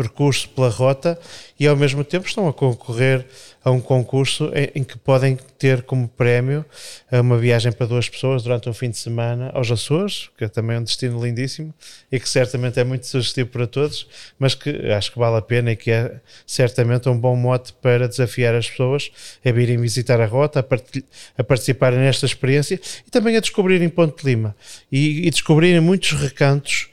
percurso 0.02 0.48
pela 0.48 0.68
rota 0.68 1.18
e 1.58 1.66
ao 1.66 1.76
mesmo 1.76 2.02
tempo 2.02 2.26
estão 2.26 2.48
a 2.48 2.52
concorrer 2.52 3.24
a 3.64 3.70
um 3.70 3.80
concurso 3.80 4.50
em, 4.52 4.80
em, 4.80 4.84
que 4.84 4.98
podem 4.98 5.38
ter 5.56 5.82
como 5.82 6.08
prémio 6.08 6.64
eh, 7.10 7.20
uma 7.20 7.38
viagem 7.38 7.70
para 7.70 7.86
duas 7.86 8.08
pessoas 8.08 8.42
durante 8.42 8.68
um 8.68 8.74
fim 8.74 8.90
de 8.90 8.98
semana 8.98 9.50
aos 9.54 9.70
Açores, 9.70 10.28
que 10.36 10.44
é 10.44 10.48
também 10.48 10.76
um 10.78 10.82
destino 10.82 11.24
lindíssimo 11.24 11.72
e 12.10 12.18
que 12.18 12.28
certamente 12.28 12.80
é 12.80 12.84
muito 12.84 13.06
sugestivo 13.06 13.50
para 13.50 13.66
todos, 13.68 14.08
mas 14.36 14.56
que 14.56 14.70
acho 14.90 15.12
que 15.12 15.18
vale 15.18 15.36
a 15.36 15.42
pena 15.42 15.70
e 15.70 15.76
que 15.76 15.92
é 15.92 16.20
certamente 16.44 17.08
um 17.08 17.16
bom 17.16 17.36
mote 17.36 17.72
para 17.74 18.08
desafiar 18.08 18.56
as 18.56 18.68
pessoas 18.68 19.12
a 19.44 19.52
virem 19.52 19.78
visitar 19.78 20.20
a 20.20 20.26
rota, 20.26 20.58
a, 20.58 21.40
a 21.40 21.44
participarem 21.44 22.00
nesta 22.00 22.26
experiência 22.26 22.80
e 23.06 23.10
também 23.10 23.36
a 23.36 23.40
descobrirem 23.40 23.88
Ponte 23.88 24.24
Lima. 24.24 24.56
E, 24.90 25.28
e 25.28 25.30
descobrirem 25.30 25.80
muitos 25.80 26.10
recantos 26.12 26.88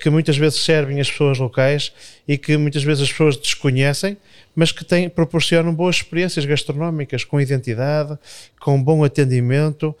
que 0.00 0.08
muitas 0.08 0.36
vezes 0.36 0.60
servem 0.60 1.00
as 1.00 1.10
pessoas 1.10 1.38
locais 1.38 1.92
e 2.26 2.38
que 2.38 2.56
muitas 2.56 2.82
vezes 2.82 3.02
as 3.02 3.10
pessoas 3.10 3.36
desconhecem 3.36 4.16
mas 4.58 4.72
que 4.72 4.84
tem, 4.84 5.08
proporcionam 5.08 5.72
boas 5.72 5.94
experiências 5.94 6.44
gastronómicas, 6.44 7.22
com 7.22 7.40
identidade, 7.40 8.18
com 8.58 8.82
bom 8.82 9.04
atendimento 9.04 9.94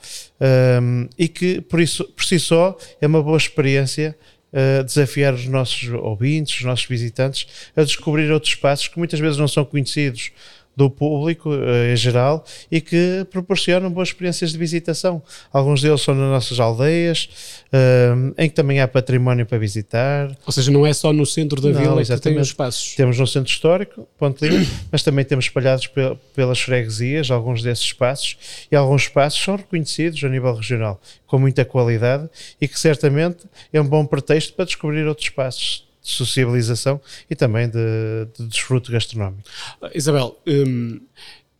um, 0.82 1.08
e 1.16 1.28
que, 1.28 1.60
por, 1.60 1.78
isso, 1.78 2.02
por 2.06 2.24
si 2.24 2.40
só, 2.40 2.76
é 3.00 3.06
uma 3.06 3.22
boa 3.22 3.36
experiência 3.36 4.16
uh, 4.52 4.82
desafiar 4.82 5.32
os 5.32 5.46
nossos 5.46 5.88
ouvintes, 5.90 6.58
os 6.58 6.64
nossos 6.64 6.86
visitantes, 6.86 7.46
a 7.76 7.84
descobrir 7.84 8.32
outros 8.32 8.52
espaços 8.52 8.88
que 8.88 8.98
muitas 8.98 9.20
vezes 9.20 9.38
não 9.38 9.46
são 9.46 9.64
conhecidos 9.64 10.32
do 10.78 10.88
público 10.88 11.50
uh, 11.50 11.92
em 11.92 11.96
geral 11.96 12.44
e 12.70 12.80
que 12.80 13.26
proporcionam 13.32 13.90
boas 13.90 14.10
experiências 14.10 14.52
de 14.52 14.58
visitação. 14.58 15.20
Alguns 15.52 15.82
deles 15.82 16.00
são 16.00 16.14
nas 16.14 16.30
nossas 16.30 16.60
aldeias, 16.60 17.28
uh, 17.72 18.32
em 18.38 18.48
que 18.48 18.54
também 18.54 18.80
há 18.80 18.86
património 18.86 19.44
para 19.44 19.58
visitar. 19.58 20.30
Ou 20.46 20.52
seja, 20.52 20.70
não 20.70 20.86
é 20.86 20.92
só 20.92 21.12
no 21.12 21.26
centro 21.26 21.60
da 21.60 21.70
não, 21.70 21.80
vila 21.80 22.00
exatamente. 22.00 22.22
que 22.22 22.28
tem 22.30 22.40
os 22.40 22.46
espaços. 22.46 22.94
Temos 22.94 23.18
no 23.18 23.26
centro 23.26 23.50
histórico, 23.52 24.06
Ponte 24.16 24.46
Lima, 24.46 24.64
mas 24.92 25.02
também 25.02 25.24
temos 25.24 25.46
espalhados 25.46 25.88
pe 25.88 26.16
pelas 26.32 26.60
freguesias 26.60 27.32
alguns 27.32 27.60
desses 27.60 27.84
espaços 27.84 28.36
e 28.70 28.76
alguns 28.76 29.02
espaços 29.02 29.42
são 29.42 29.56
reconhecidos 29.56 30.22
a 30.22 30.28
nível 30.28 30.54
regional 30.54 31.00
com 31.26 31.38
muita 31.38 31.64
qualidade 31.64 32.28
e 32.60 32.68
que 32.68 32.78
certamente 32.78 33.38
é 33.72 33.80
um 33.80 33.84
bom 33.84 34.06
pretexto 34.06 34.54
para 34.54 34.64
descobrir 34.64 35.04
outros 35.06 35.26
espaços 35.26 35.87
de 36.02 36.10
sociabilização 36.10 37.00
e 37.28 37.34
também 37.34 37.68
de, 37.68 38.28
de 38.36 38.46
desfruto 38.46 38.90
gastronómico. 38.90 39.48
Isabel, 39.94 40.38
hum, 40.46 41.00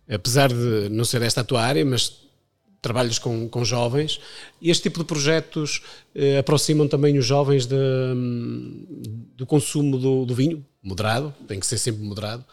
apesar 0.09 0.49
de 0.49 0.89
não 0.91 1.05
ser 1.05 1.23
esta 1.23 1.41
a 1.43 1.45
tua 1.45 1.63
área, 1.63 1.85
mas 1.85 2.29
trabalhas 2.81 3.19
com, 3.19 3.49
com 3.49 3.65
jovens, 3.65 4.21
este 4.63 4.85
tipo 4.85 5.01
de 5.01 5.05
projetos 5.05 5.83
eh, 6.15 6.39
aproximam 6.39 6.87
também 6.87 7.19
os 7.19 7.27
jovens 7.27 7.67
de, 7.67 7.75
hum, 7.75 8.87
do 9.37 9.45
consumo 9.47 9.99
do, 9.99 10.25
do, 10.25 10.35
vinho, 10.35 10.65
moderado, 10.83 11.35
tem 11.47 11.59
que 11.59 11.67
ser 11.67 11.79
sempre 11.79 12.03
moderado. 12.03 12.45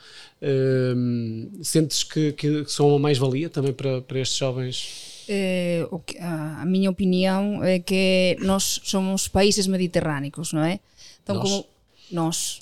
Hum, 0.41 1.51
sentes 1.61 2.03
que, 2.03 2.33
que 2.33 2.65
são 2.67 2.89
uma 2.89 2.99
mais-valia 2.99 3.49
também 3.49 3.71
para, 3.71 4.01
para 4.01 4.19
estes 4.19 4.37
jovens? 4.37 5.23
Eh, 5.27 5.87
que, 6.05 6.17
a, 6.17 6.61
a 6.61 6.65
minha 6.65 6.89
opinião 6.89 7.63
é 7.63 7.79
que 7.79 8.35
nós 8.41 8.81
somos 8.83 9.27
países 9.27 9.67
mediterrânicos, 9.67 10.53
não 10.53 10.63
é? 10.63 10.79
Então, 11.23 11.35
nós? 11.35 11.49
como 11.49 11.65
nós. 12.11 12.61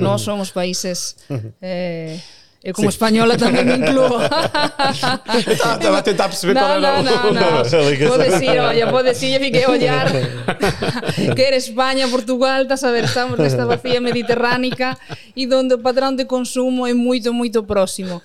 nós 0.00 0.20
somos 0.22 0.50
países. 0.50 1.16
Eh, 1.62 2.18
Eu 2.64 2.72
como 2.74 2.90
Sim. 2.90 2.94
espanhola 2.94 3.36
também 3.36 3.64
me 3.64 3.74
incluo. 3.74 4.22
Estava 5.50 5.98
a 5.98 6.02
tentar 6.02 6.28
perceber 6.28 6.54
não, 6.54 6.62
qual 6.62 6.78
era 6.78 7.02
não, 7.02 7.02
não, 7.02 7.32
não. 7.32 7.64
Vou 8.08 8.18
dizer, 8.18 8.60
olha, 8.60 8.86
vou 8.86 9.02
dizer, 9.02 9.40
fiquei 9.40 9.64
a 9.64 9.70
olhar 9.70 10.06
que 11.34 11.42
era 11.42 11.56
España, 11.56 12.06
Portugal, 12.08 12.62
estás 12.62 12.84
a 12.84 12.90
ver, 12.90 13.04
estamos 13.04 13.38
nesta 13.38 13.64
vacía 13.64 14.00
mediterránica 14.00 14.98
e 15.34 15.46
onde 15.52 15.74
o 15.74 15.80
padrón 15.82 16.16
de 16.16 16.24
consumo 16.24 16.86
é 16.86 16.94
moito, 16.94 17.32
moito 17.32 17.64
próximo. 17.64 18.22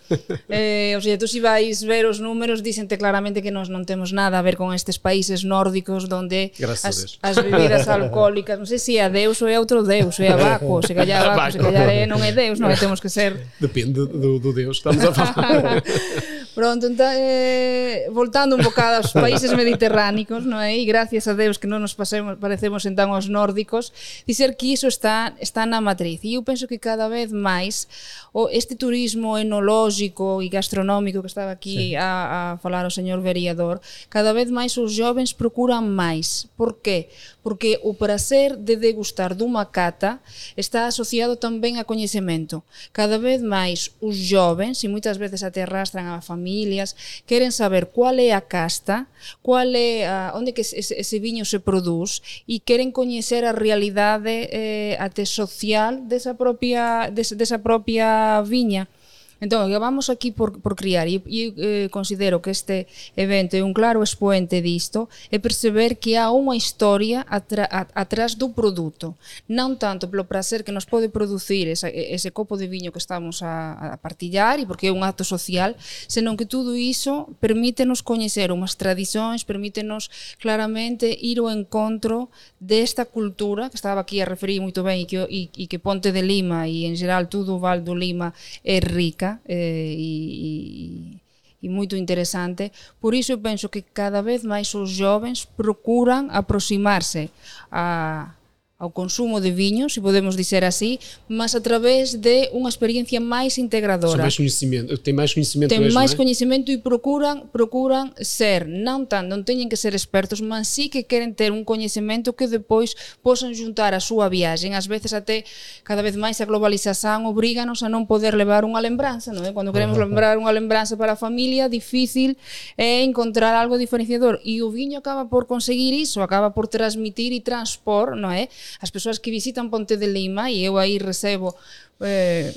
Eh, 0.50 0.96
o 0.98 1.02
sea, 1.02 1.18
tú 1.18 1.28
si 1.28 1.40
vais 1.40 1.84
ver 1.84 2.06
os 2.06 2.20
números, 2.20 2.62
dicente 2.62 2.98
claramente 2.98 3.42
que 3.42 3.52
nós 3.52 3.70
non 3.70 3.86
temos 3.86 4.12
nada 4.14 4.40
a 4.40 4.46
ver 4.46 4.60
con 4.60 4.74
estes 4.74 5.00
países 5.00 5.44
nórdicos 5.44 6.06
onde 6.12 6.54
as, 6.62 7.18
as 7.22 7.36
bebidas 7.42 7.88
alcohólicas, 7.88 8.60
non 8.60 8.68
sei 8.68 8.80
se 8.80 8.94
é 9.00 9.08
a 9.08 9.10
Deus 9.10 9.40
ou 9.42 9.50
é 9.50 9.58
outro 9.58 9.82
Deus, 9.82 10.20
ou 10.20 10.26
é 10.26 10.32
abaco, 10.34 10.84
se 10.84 10.94
callar 10.94 11.26
abaco, 11.26 11.58
se 11.58 11.60
callar 11.60 11.90
é, 11.90 12.06
non 12.06 12.22
é 12.22 12.32
Deus, 12.32 12.60
non 12.60 12.70
é, 12.70 12.78
temos 12.78 13.00
que 13.00 13.10
ser... 13.10 13.50
Depende 13.60 14.04
do 14.06 14.27
do, 14.28 14.40
do 14.40 14.52
Deus, 14.54 14.78
estamos 14.78 15.04
a 15.04 15.14
falar. 15.14 15.84
Pronto, 16.58 16.88
então, 16.88 17.06
eh, 17.14 18.10
voltando 18.12 18.56
un 18.56 18.64
bocado 18.64 18.98
aos 18.98 19.14
países 19.14 19.54
mediterránicos, 19.54 20.42
non 20.42 20.58
é? 20.58 20.74
E 20.74 20.90
gracias 20.90 21.30
a 21.30 21.38
Deus 21.38 21.62
que 21.62 21.70
non 21.70 21.78
nos 21.86 21.94
pasemos, 21.94 22.42
parecemos 22.42 22.82
entón 22.90 23.14
aos 23.14 23.30
nórdicos, 23.30 23.94
dizer 24.26 24.58
que 24.58 24.74
iso 24.74 24.90
está, 24.90 25.38
está 25.38 25.70
na 25.70 25.86
matriz. 25.86 26.18
E 26.26 26.34
eu 26.34 26.42
penso 26.42 26.66
que 26.66 26.82
cada 26.82 27.06
vez 27.14 27.30
máis 27.30 27.86
o, 28.34 28.50
este 28.50 28.74
turismo 28.74 29.38
enológico 29.38 30.42
e 30.42 30.50
gastronómico 30.50 31.22
que 31.22 31.30
estaba 31.30 31.54
aquí 31.54 31.94
sí. 31.94 31.96
a, 31.96 32.58
a 32.58 32.58
falar 32.58 32.90
o 32.90 32.92
señor 32.92 33.22
Veriador, 33.22 33.78
cada 34.10 34.34
vez 34.34 34.50
máis 34.50 34.74
os 34.82 34.98
jovens 34.98 35.38
procuran 35.38 35.86
máis. 35.86 36.50
Por 36.58 36.82
qué? 36.82 37.14
porque 37.48 37.80
o 37.82 37.94
prazer 37.94 38.60
de 38.60 38.76
degustar 38.76 39.32
dunha 39.32 39.64
cata 39.72 40.20
está 40.60 40.84
asociado 40.84 41.40
tamén 41.40 41.80
a 41.80 41.88
coñecemento. 41.88 42.60
Cada 42.92 43.16
vez 43.16 43.40
máis 43.40 43.96
os 44.04 44.20
jovens, 44.20 44.84
e 44.84 44.92
moitas 44.92 45.16
veces 45.16 45.48
até 45.48 45.64
arrastran 45.64 46.12
a 46.12 46.20
familias, 46.20 47.24
queren 47.24 47.56
saber 47.56 47.96
cual 47.96 48.20
é 48.20 48.36
a 48.36 48.44
casta, 48.44 49.08
cual 49.40 49.72
é 49.80 50.04
a, 50.04 50.36
onde 50.36 50.52
que 50.52 50.60
ese, 50.60 50.76
ese 51.00 51.18
viño 51.24 51.48
se 51.48 51.64
produz 51.64 52.20
e 52.52 52.60
queren 52.60 52.92
coñecer 52.92 53.48
a 53.48 53.56
realidade 53.56 54.52
eh, 54.52 55.00
até 55.00 55.24
social 55.24 56.04
desa 56.04 56.36
propia 56.36 57.08
des, 57.16 57.32
desa 57.32 57.64
propia 57.64 58.44
viña. 58.44 58.92
Entón, 59.40 59.70
que 59.70 59.78
vamos 59.78 60.10
aquí 60.10 60.32
por, 60.32 60.58
por 60.62 60.76
criar, 60.76 61.08
e, 61.08 61.22
e 61.30 61.54
eh, 61.58 61.88
considero 61.94 62.42
que 62.42 62.50
este 62.50 62.90
evento 63.14 63.54
é 63.54 63.62
un 63.62 63.74
claro 63.74 64.02
expoente 64.02 64.66
disto, 64.66 65.10
é 65.30 65.38
perceber 65.38 66.02
que 66.02 66.18
há 66.18 66.34
unha 66.34 66.58
historia 66.58 67.22
atra, 67.30 67.70
a, 67.70 67.86
atrás 67.94 68.34
do 68.34 68.50
produto, 68.50 69.14
non 69.46 69.78
tanto 69.78 70.10
pelo 70.10 70.26
prazer 70.26 70.66
que 70.66 70.74
nos 70.74 70.90
pode 70.90 71.14
producir 71.14 71.70
esa, 71.70 71.86
ese 71.92 72.34
copo 72.34 72.58
de 72.58 72.66
viño 72.66 72.90
que 72.90 73.02
estamos 73.02 73.46
a, 73.46 73.94
a 73.94 73.98
partillar, 74.02 74.58
e 74.58 74.66
porque 74.66 74.90
é 74.90 74.94
un 74.94 75.06
acto 75.06 75.22
social, 75.22 75.78
senón 76.10 76.34
que 76.34 76.50
todo 76.50 76.74
iso 76.74 77.30
permítenos 77.38 78.02
coñecer 78.02 78.50
unhas 78.50 78.74
tradicións, 78.74 79.46
permítenos 79.46 80.10
claramente 80.42 81.14
ir 81.14 81.38
ao 81.38 81.54
encontro 81.54 82.34
desta 82.58 83.06
cultura, 83.06 83.70
que 83.70 83.78
estaba 83.78 84.02
aquí 84.02 84.18
a 84.18 84.26
referir 84.26 84.58
moito 84.66 84.82
ben, 84.82 85.04
e 85.04 85.06
que, 85.06 85.18
e, 85.30 85.42
e 85.54 85.66
que 85.70 85.78
Ponte 85.78 86.10
de 86.10 86.24
Lima 86.24 86.66
e 86.66 86.90
en 86.90 86.98
geral 86.98 87.30
todo 87.30 87.54
o 87.54 87.62
Val 87.62 87.86
do 87.86 87.94
Lima 87.94 88.34
é 88.64 88.80
rica, 88.82 89.27
rica 89.28 89.42
eh, 89.48 89.94
e, 89.98 91.20
e, 91.62 91.68
e 91.68 91.70
moito 91.70 91.96
interesante. 91.96 92.72
Por 93.02 93.14
iso 93.14 93.34
eu 93.34 93.40
penso 93.40 93.68
que 93.68 93.82
cada 93.82 94.22
vez 94.22 94.44
máis 94.44 94.74
os 94.74 94.90
jovens 94.90 95.46
procuran 95.46 96.30
aproximarse 96.32 97.30
a, 97.72 98.32
ao 98.78 98.94
consumo 98.94 99.42
de 99.42 99.50
viño, 99.50 99.90
se 99.90 100.02
podemos 100.02 100.38
dizer 100.38 100.62
así, 100.62 101.00
mas 101.26 101.58
a 101.58 101.62
través 101.66 102.22
de 102.22 102.54
unha 102.54 102.70
experiencia 102.70 103.18
máis 103.18 103.58
integradora. 103.58 104.22
Son 104.22 104.30
máis 104.30 104.38
coñecemento, 104.38 104.94
ten 105.02 105.18
máis 105.18 105.34
coñecemento 105.34 105.74
Ten 105.74 105.82
mesmo, 105.82 105.98
máis 105.98 106.14
eh? 106.14 106.18
coñecemento 106.22 106.70
e 106.70 106.78
procuran 106.78 107.50
procuran 107.50 108.14
ser, 108.22 108.70
non 108.70 109.10
tan, 109.10 109.34
non 109.34 109.42
teñen 109.42 109.66
que 109.66 109.82
ser 109.82 109.98
expertos, 109.98 110.46
mas 110.46 110.70
sí 110.70 110.94
que 110.94 111.10
queren 111.10 111.34
ter 111.34 111.50
un 111.50 111.66
coñecemento 111.66 112.38
que 112.38 112.46
depois 112.46 112.94
posan 113.26 113.58
juntar 113.58 113.98
a 113.98 114.02
súa 114.02 114.30
viaxe. 114.30 114.70
Ás 114.70 114.86
veces 114.86 115.10
até 115.18 115.42
cada 115.82 116.06
vez 116.06 116.14
máis 116.14 116.38
a 116.38 116.46
globalización 116.46 117.26
obríganos 117.26 117.82
a 117.82 117.90
non 117.90 118.06
poder 118.06 118.38
levar 118.38 118.62
unha 118.62 118.78
lembranza, 118.78 119.34
non 119.34 119.42
é? 119.42 119.58
Cando 119.58 119.74
queremos 119.74 119.98
lembrar 120.06 120.38
unha 120.38 120.54
lembranza 120.54 120.94
para 120.94 121.18
a 121.18 121.20
familia, 121.20 121.66
difícil 121.66 122.38
é 122.78 123.02
encontrar 123.02 123.58
algo 123.58 123.74
diferenciador 123.82 124.38
e 124.46 124.62
o 124.62 124.70
viño 124.70 125.02
acaba 125.02 125.26
por 125.26 125.50
conseguir 125.50 125.98
iso, 125.98 126.22
acaba 126.22 126.54
por 126.54 126.70
transmitir 126.70 127.34
e 127.34 127.42
transpor, 127.42 128.14
non 128.14 128.30
é? 128.30 128.54
as 128.82 128.92
persoas 128.92 129.20
que 129.20 129.32
visitan 129.32 129.70
Ponte 129.70 129.98
de 129.98 130.08
Lima 130.08 130.52
e 130.52 130.64
eu 130.64 130.78
aí 130.78 130.98
recebo 130.98 131.56
eh, 132.02 132.54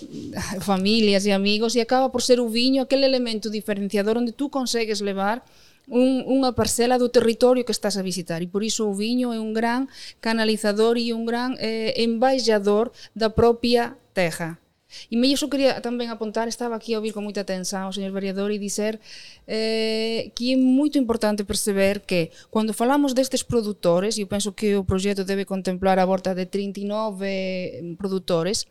familias 0.61 1.25
e 1.27 1.33
amigos 1.33 1.75
e 1.75 1.81
acaba 1.81 2.11
por 2.11 2.23
ser 2.23 2.39
o 2.41 2.49
viño 2.49 2.83
aquel 2.83 3.05
elemento 3.05 3.49
diferenciador 3.49 4.19
onde 4.19 4.33
tú 4.33 4.51
consegues 4.51 5.01
levar 5.01 5.43
un, 5.91 6.23
unha 6.25 6.55
parcela 6.55 6.97
do 6.97 7.11
territorio 7.11 7.67
que 7.67 7.75
estás 7.75 7.99
a 7.99 8.07
visitar 8.07 8.41
e 8.41 8.49
por 8.49 8.63
iso 8.63 8.87
o 8.87 8.95
viño 8.95 9.35
é 9.35 9.41
un 9.43 9.51
gran 9.51 9.91
canalizador 10.23 10.95
e 10.97 11.11
un 11.11 11.27
gran 11.27 11.59
eh, 11.59 11.99
embaixador 11.99 12.95
da 13.13 13.35
propia 13.35 13.99
terra. 14.15 14.63
E 15.11 15.17
me 15.17 15.31
iso 15.31 15.49
quería 15.49 15.79
tamén 15.81 16.11
apuntar, 16.11 16.47
estaba 16.51 16.77
aquí 16.77 16.95
a 16.95 16.99
ouvir 16.99 17.15
con 17.15 17.23
moita 17.23 17.43
atención 17.43 17.87
o 17.87 17.95
señor 17.95 18.11
Variador 18.11 18.51
e 18.51 18.59
dizer 18.59 18.99
eh, 19.47 20.31
que 20.35 20.53
é 20.53 20.57
moito 20.59 20.99
importante 20.99 21.47
perceber 21.47 22.03
que 22.03 22.35
quando 22.51 22.75
falamos 22.75 23.15
destes 23.15 23.43
produtores, 23.43 24.19
e 24.19 24.23
eu 24.23 24.29
penso 24.29 24.51
que 24.53 24.75
o 24.75 24.85
proxecto 24.85 25.23
debe 25.25 25.47
contemplar 25.47 25.99
a 25.99 26.07
volta 26.07 26.35
de 26.35 26.47
39 26.47 27.95
mm, 27.95 27.95
produtores, 27.97 28.67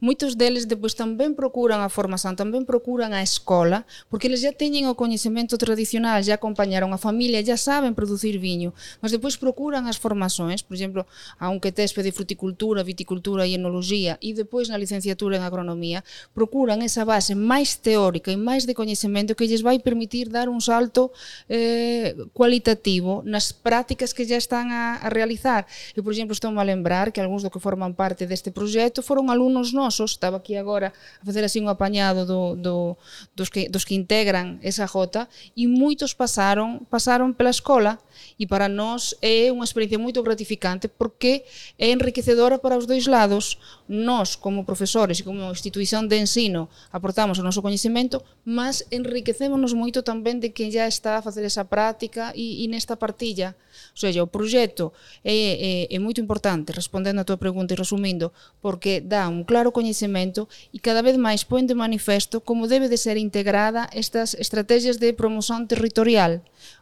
moitos 0.00 0.34
deles 0.34 0.64
depois 0.64 0.96
tamén 0.96 1.36
procuran 1.36 1.84
a 1.84 1.92
formación, 1.92 2.34
tamén 2.34 2.64
procuran 2.64 3.12
a 3.12 3.20
escola, 3.20 3.84
porque 4.08 4.26
eles 4.26 4.40
já 4.40 4.50
teñen 4.50 4.88
o 4.88 4.96
coñecemento 4.96 5.60
tradicional, 5.60 6.24
já 6.24 6.40
acompañaron 6.40 6.90
a 6.96 6.98
familia, 6.98 7.44
já 7.44 7.60
saben 7.60 7.92
producir 7.92 8.40
viño, 8.40 8.72
mas 9.04 9.12
depois 9.12 9.36
procuran 9.36 9.84
as 9.84 10.00
formações, 10.00 10.64
por 10.64 10.74
exemplo, 10.74 11.04
a 11.36 11.52
un 11.52 11.60
que 11.60 11.70
tespe 11.70 12.00
de 12.00 12.10
fruticultura, 12.16 12.80
viticultura 12.80 13.44
e 13.44 13.54
enología, 13.54 14.16
e 14.24 14.32
depois 14.32 14.72
na 14.72 14.80
licenciatura 14.80 15.36
en 15.36 15.44
agronomía, 15.44 16.00
procuran 16.32 16.80
esa 16.80 17.04
base 17.04 17.36
máis 17.36 17.76
teórica 17.76 18.32
e 18.32 18.40
máis 18.40 18.64
de 18.64 18.72
coñecemento 18.72 19.36
que 19.36 19.44
lles 19.44 19.60
vai 19.60 19.76
permitir 19.78 20.32
dar 20.32 20.48
un 20.48 20.64
salto 20.64 21.12
eh, 21.52 22.16
cualitativo 22.32 23.20
nas 23.28 23.52
prácticas 23.52 24.16
que 24.16 24.24
já 24.24 24.40
están 24.40 24.72
a, 24.72 24.96
a 25.04 25.08
realizar. 25.12 25.68
E, 25.92 26.00
por 26.00 26.12
exemplo, 26.16 26.32
estou 26.32 26.48
a 26.56 26.64
lembrar 26.64 27.12
que 27.12 27.20
algúns 27.20 27.44
do 27.44 27.52
que 27.52 27.60
forman 27.60 27.92
parte 27.92 28.24
deste 28.24 28.48
proxecto 28.48 29.04
foron 29.04 29.28
alumnos 29.28 29.76
nós 29.76 29.89
nosos, 29.90 30.12
estaba 30.12 30.38
aquí 30.38 30.54
agora 30.54 30.94
a 31.20 31.24
facer 31.26 31.42
así 31.42 31.58
un 31.58 31.66
apañado 31.66 32.22
do, 32.22 32.54
do, 32.54 32.96
dos, 33.34 33.50
que, 33.50 33.68
dos 33.68 33.82
que 33.82 33.98
integran 33.98 34.62
esa 34.62 34.86
jota 34.86 35.26
e 35.58 35.66
moitos 35.66 36.14
pasaron 36.14 36.86
pasaron 36.86 37.34
pela 37.34 37.50
escola 37.50 37.98
e 38.38 38.46
para 38.46 38.70
nós 38.70 39.18
é 39.18 39.50
unha 39.50 39.66
experiencia 39.66 39.98
moito 39.98 40.22
gratificante 40.22 40.86
porque 40.86 41.42
é 41.74 41.90
enriquecedora 41.90 42.62
para 42.62 42.78
os 42.78 42.86
dois 42.86 43.10
lados. 43.10 43.58
Nós, 43.90 44.38
como 44.38 44.62
profesores 44.62 45.18
e 45.18 45.26
como 45.26 45.50
institución 45.50 46.06
de 46.06 46.22
ensino, 46.22 46.70
aportamos 46.94 47.42
o 47.42 47.42
noso 47.42 47.58
coñecemento, 47.58 48.22
mas 48.46 48.86
enriquecémonos 48.94 49.74
moito 49.74 50.06
tamén 50.06 50.38
de 50.38 50.54
quen 50.54 50.70
já 50.70 50.86
está 50.86 51.18
a 51.18 51.24
facer 51.24 51.42
esa 51.42 51.66
práctica 51.66 52.30
e, 52.38 52.62
e 52.62 52.70
nesta 52.70 52.94
partilla. 52.94 53.58
O 53.94 53.98
sea, 53.98 54.12
o 54.22 54.30
proxecto 54.30 54.92
é, 55.24 55.88
é, 55.90 55.96
é 55.96 55.98
moito 55.98 56.20
importante, 56.20 56.70
respondendo 56.70 57.18
a 57.20 57.26
tua 57.26 57.40
pregunta 57.40 57.74
e 57.74 57.80
resumindo, 57.80 58.30
porque 58.60 59.00
dá 59.00 59.26
un 59.26 59.42
claro 59.42 59.72
coñecemento 59.80 60.42
e 60.76 60.78
cada 60.86 61.00
vez 61.00 61.16
máis 61.16 61.48
poen 61.48 61.64
de 61.64 61.80
manifesto 61.84 62.36
como 62.48 62.68
debe 62.68 62.86
de 62.92 63.00
ser 63.00 63.16
integrada 63.16 63.88
estas 64.02 64.36
estrategias 64.44 65.00
de 65.00 65.16
promoción 65.20 65.60
territorial. 65.72 66.32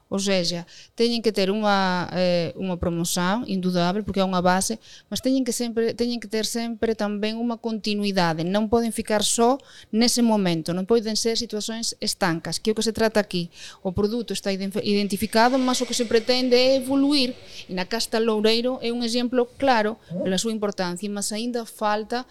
Ou 0.09 0.19
seja, 0.19 0.65
teñen 0.97 1.21
que 1.21 1.37
ter 1.37 1.53
unha, 1.53 2.09
eh, 2.17 2.57
unha 2.57 2.81
promoción 2.81 3.45
indudável, 3.45 4.09
porque 4.09 4.25
é 4.25 4.27
unha 4.27 4.41
base, 4.41 4.81
mas 5.13 5.21
teñen 5.21 5.45
que, 5.45 5.53
sempre, 5.53 5.93
teñen 5.93 6.17
que 6.17 6.33
ter 6.33 6.49
sempre 6.49 6.97
tamén 6.97 7.37
unha 7.37 7.61
continuidade. 7.61 8.41
Non 8.41 8.73
poden 8.73 8.89
ficar 8.89 9.21
só 9.21 9.61
nese 9.93 10.25
momento, 10.25 10.73
non 10.73 10.89
poden 10.89 11.13
ser 11.13 11.37
situacións 11.37 11.93
estancas, 12.01 12.57
que 12.57 12.69
é 12.69 12.73
o 12.73 12.79
que 12.81 12.89
se 12.89 12.97
trata 12.97 13.21
aquí. 13.21 13.53
O 13.85 13.93
produto 13.93 14.33
está 14.33 14.49
identificado, 14.49 15.61
mas 15.61 15.85
o 15.85 15.87
que 15.87 15.93
se 15.93 16.09
pretende 16.09 16.57
é 16.57 16.81
evoluir. 16.81 17.37
E 17.69 17.77
na 17.77 17.85
Casta 17.85 18.17
Loureiro 18.17 18.81
é 18.81 18.89
un 18.89 19.05
exemplo 19.05 19.45
claro 19.61 20.01
pela 20.25 20.41
súa 20.41 20.57
importancia, 20.57 21.05
mas 21.13 21.37
aínda 21.37 21.69
falta 21.69 22.25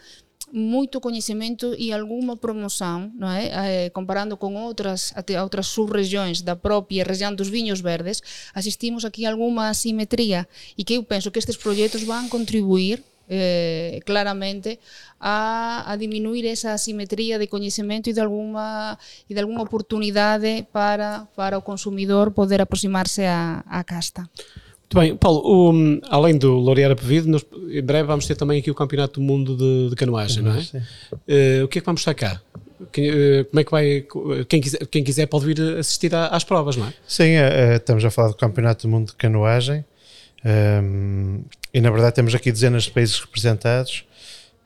moito 0.51 1.03
coñecemento 1.03 1.75
e 1.75 1.91
algunha 1.91 2.39
promoción, 2.39 3.11
non 3.19 3.35
é? 3.35 3.51
Eh, 3.51 3.87
comparando 3.91 4.39
con 4.39 4.55
outras 4.55 5.11
até 5.19 5.35
outras 5.35 5.67
subregións 5.67 6.47
da 6.47 6.55
propia 6.55 7.03
región 7.03 7.35
dos 7.35 7.51
viños 7.51 7.83
verdes, 7.83 8.23
asistimos 8.55 9.03
aquí 9.03 9.27
a 9.27 9.31
algunha 9.35 9.67
asimetría 9.67 10.47
e 10.79 10.87
que 10.87 10.95
eu 10.95 11.03
penso 11.03 11.31
que 11.35 11.39
estes 11.43 11.59
proxectos 11.59 12.07
van 12.07 12.31
contribuir 12.31 13.03
eh, 13.27 13.99
claramente 14.07 14.79
a, 15.19 15.83
a 15.83 15.93
diminuir 15.99 16.47
esa 16.47 16.73
asimetría 16.73 17.35
de 17.35 17.51
coñecemento 17.51 18.07
e 18.07 18.15
de 18.15 18.23
alguma 18.23 18.95
e 19.27 19.35
de 19.35 19.41
alguna 19.43 19.67
oportunidade 19.67 20.63
para 20.71 21.27
para 21.35 21.59
o 21.59 21.65
consumidor 21.65 22.31
poder 22.31 22.63
aproximarse 22.63 23.27
á 23.27 23.83
casta. 23.83 24.31
Muito 24.93 25.01
bem, 25.05 25.17
Paulo, 25.17 25.41
o, 25.43 25.99
além 26.09 26.37
do 26.37 26.59
Laurear 26.61 26.95
Pevido, 26.95 27.27
nós, 27.27 27.45
em 27.69 27.81
breve 27.81 28.07
vamos 28.07 28.25
ter 28.25 28.35
também 28.35 28.59
aqui 28.59 28.71
o 28.71 28.75
Campeonato 28.75 29.19
do 29.19 29.25
Mundo 29.25 29.57
de, 29.57 29.89
de 29.89 29.95
Canoagem, 29.97 30.41
não 30.41 30.53
é? 30.53 30.59
Uh, 30.61 31.65
o 31.65 31.67
que 31.67 31.79
é 31.79 31.81
que 31.81 31.85
vamos 31.85 31.99
estar 32.01 32.13
cá? 32.13 32.41
Que- 32.91 33.45
Como 33.49 33.59
é 33.59 33.63
que 33.65 33.71
vai. 33.71 34.05
Quem 34.47 34.61
quiser, 34.61 34.85
quem 34.87 35.03
quiser 35.03 35.25
pode 35.25 35.45
vir 35.45 35.59
assistir 35.77 36.15
à- 36.15 36.27
às 36.27 36.45
provas, 36.45 36.77
não 36.77 36.87
é? 36.87 36.93
Sim, 37.05 37.31
eh, 37.31 37.73
eh, 37.73 37.75
estamos 37.75 38.05
a 38.05 38.09
falar 38.09 38.29
do 38.29 38.35
Campeonato 38.35 38.87
do 38.87 38.91
Mundo 38.91 39.07
de 39.07 39.15
Canoagem 39.15 39.83
ehm, 40.45 41.41
e 41.73 41.81
na 41.81 41.89
verdade 41.91 42.15
temos 42.15 42.33
aqui 42.33 42.49
dezenas 42.51 42.83
de 42.83 42.91
países 42.91 43.19
representados, 43.19 44.05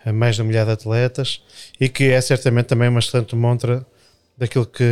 eh, 0.06 0.12
mais 0.12 0.36
de 0.36 0.42
um 0.44 0.46
milhar 0.46 0.66
de 0.68 0.72
atletas 0.74 1.42
e 1.80 1.90
que 1.90 2.04
é 2.06 2.22
certamente 2.22 2.68
também 2.68 2.90
uma 2.90 3.00
excelente 3.00 3.36
montra 3.36 3.84
daquilo 4.38 4.66
que 4.66 4.84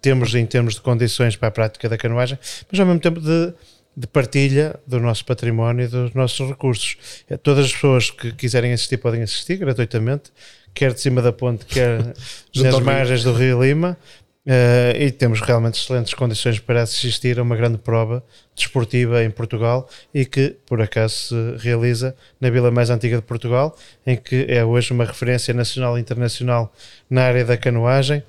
temos 0.00 0.34
em 0.34 0.46
termos 0.46 0.74
de 0.74 0.80
condições 0.80 1.36
para 1.36 1.48
a 1.48 1.50
prática 1.50 1.88
da 1.88 1.96
canoagem, 1.98 2.38
mas 2.70 2.80
ao 2.80 2.86
mesmo 2.86 3.00
tempo 3.00 3.20
de, 3.20 3.52
de 3.96 4.06
partilha 4.06 4.78
do 4.86 4.98
nosso 4.98 5.24
património 5.24 5.84
e 5.84 5.88
dos 5.88 6.14
nossos 6.14 6.48
recursos. 6.48 6.96
Eh, 7.28 7.36
Todas 7.36 7.66
as 7.66 7.72
pessoas 7.72 8.10
que 8.10 8.32
quiserem 8.32 8.72
assistir 8.72 8.96
podem 8.98 9.22
assistir 9.22 9.56
gratuitamente, 9.56 10.30
quer 10.74 10.92
de 10.94 11.00
cima 11.00 11.20
da 11.20 11.32
ponte, 11.32 11.66
quer 11.66 12.14
nas 12.56 12.78
margens 12.80 13.22
do 13.24 13.32
Rio 13.32 13.62
Lima. 13.62 13.96
Eh, 14.44 14.96
e 14.98 15.10
temos 15.12 15.40
realmente 15.40 15.80
excelentes 15.80 16.14
condições 16.14 16.58
para 16.58 16.82
assistir 16.82 17.38
a 17.38 17.42
uma 17.42 17.54
grande 17.54 17.78
prova 17.78 18.24
desportiva 18.56 19.22
em 19.22 19.30
Portugal 19.30 19.88
e 20.12 20.24
que 20.24 20.56
por 20.66 20.82
acaso 20.82 21.14
se 21.28 21.34
realiza 21.58 22.16
na 22.40 22.50
vila 22.50 22.68
mais 22.68 22.90
antiga 22.90 23.16
de 23.16 23.22
Portugal, 23.22 23.76
em 24.04 24.16
que 24.16 24.44
é 24.48 24.64
hoje 24.64 24.92
uma 24.92 25.04
referência 25.04 25.54
nacional 25.54 25.96
e 25.96 26.00
internacional 26.00 26.72
na 27.08 27.22
área 27.22 27.44
da 27.44 27.56
canoagem. 27.56 28.24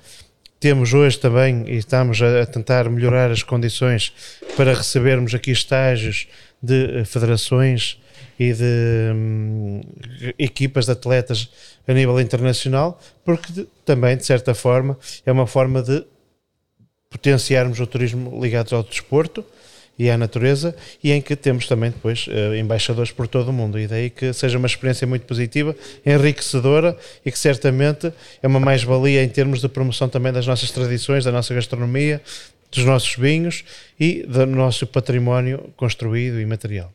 Temos 0.64 0.94
hoje 0.94 1.18
também 1.18 1.62
e 1.68 1.76
estamos 1.76 2.22
a, 2.22 2.46
tentar 2.46 2.88
melhorar 2.88 3.30
as 3.30 3.42
condições 3.42 4.14
para 4.56 4.72
recebermos 4.72 5.34
aqui 5.34 5.50
estágios 5.50 6.26
de 6.62 7.00
eh, 7.00 7.04
federações 7.04 8.00
e 8.40 8.50
de 8.54 9.12
hum, 9.14 9.82
equipas 10.38 10.86
de 10.86 10.92
atletas 10.92 11.50
a 11.86 11.92
nível 11.92 12.18
internacional, 12.18 12.98
porque 13.22 13.52
de- 13.52 13.66
também, 13.84 14.16
de 14.16 14.24
certa 14.24 14.54
forma, 14.54 14.98
é 15.26 15.30
uma 15.30 15.46
forma 15.46 15.82
de 15.82 16.02
potenciarmos 17.10 17.78
o 17.78 17.86
turismo 17.86 18.40
ligado 18.42 18.74
ao 18.74 18.82
desporto 18.82 19.44
e 19.98 20.10
à 20.10 20.18
natureza 20.18 20.74
e 21.02 21.12
em 21.12 21.20
que 21.20 21.36
temos 21.36 21.66
também 21.66 21.90
depois 21.90 22.26
eh, 22.28 22.58
embaixadores 22.58 23.12
por 23.12 23.28
todo 23.28 23.48
o 23.48 23.52
mundo 23.52 23.78
e 23.78 23.86
daí 23.86 24.10
que 24.10 24.32
seja 24.32 24.58
uma 24.58 24.66
experiência 24.66 25.06
muito 25.06 25.24
positiva, 25.24 25.74
enriquecedora 26.04 26.96
e 27.24 27.30
que 27.30 27.38
certamente 27.38 28.12
é 28.42 28.46
uma 28.46 28.60
mais-valia 28.60 29.22
em 29.22 29.28
termos 29.28 29.60
de 29.60 29.68
promoção 29.68 30.08
também 30.08 30.32
das 30.32 30.46
nossas 30.46 30.70
tradições, 30.70 31.24
da 31.24 31.32
nossa 31.32 31.54
gastronomia, 31.54 32.20
dos 32.70 32.84
nossos 32.84 33.14
vinhos 33.14 33.64
e 33.98 34.24
do 34.24 34.46
nosso 34.46 34.86
património 34.86 35.70
construído 35.76 36.40
e 36.40 36.46
material. 36.46 36.92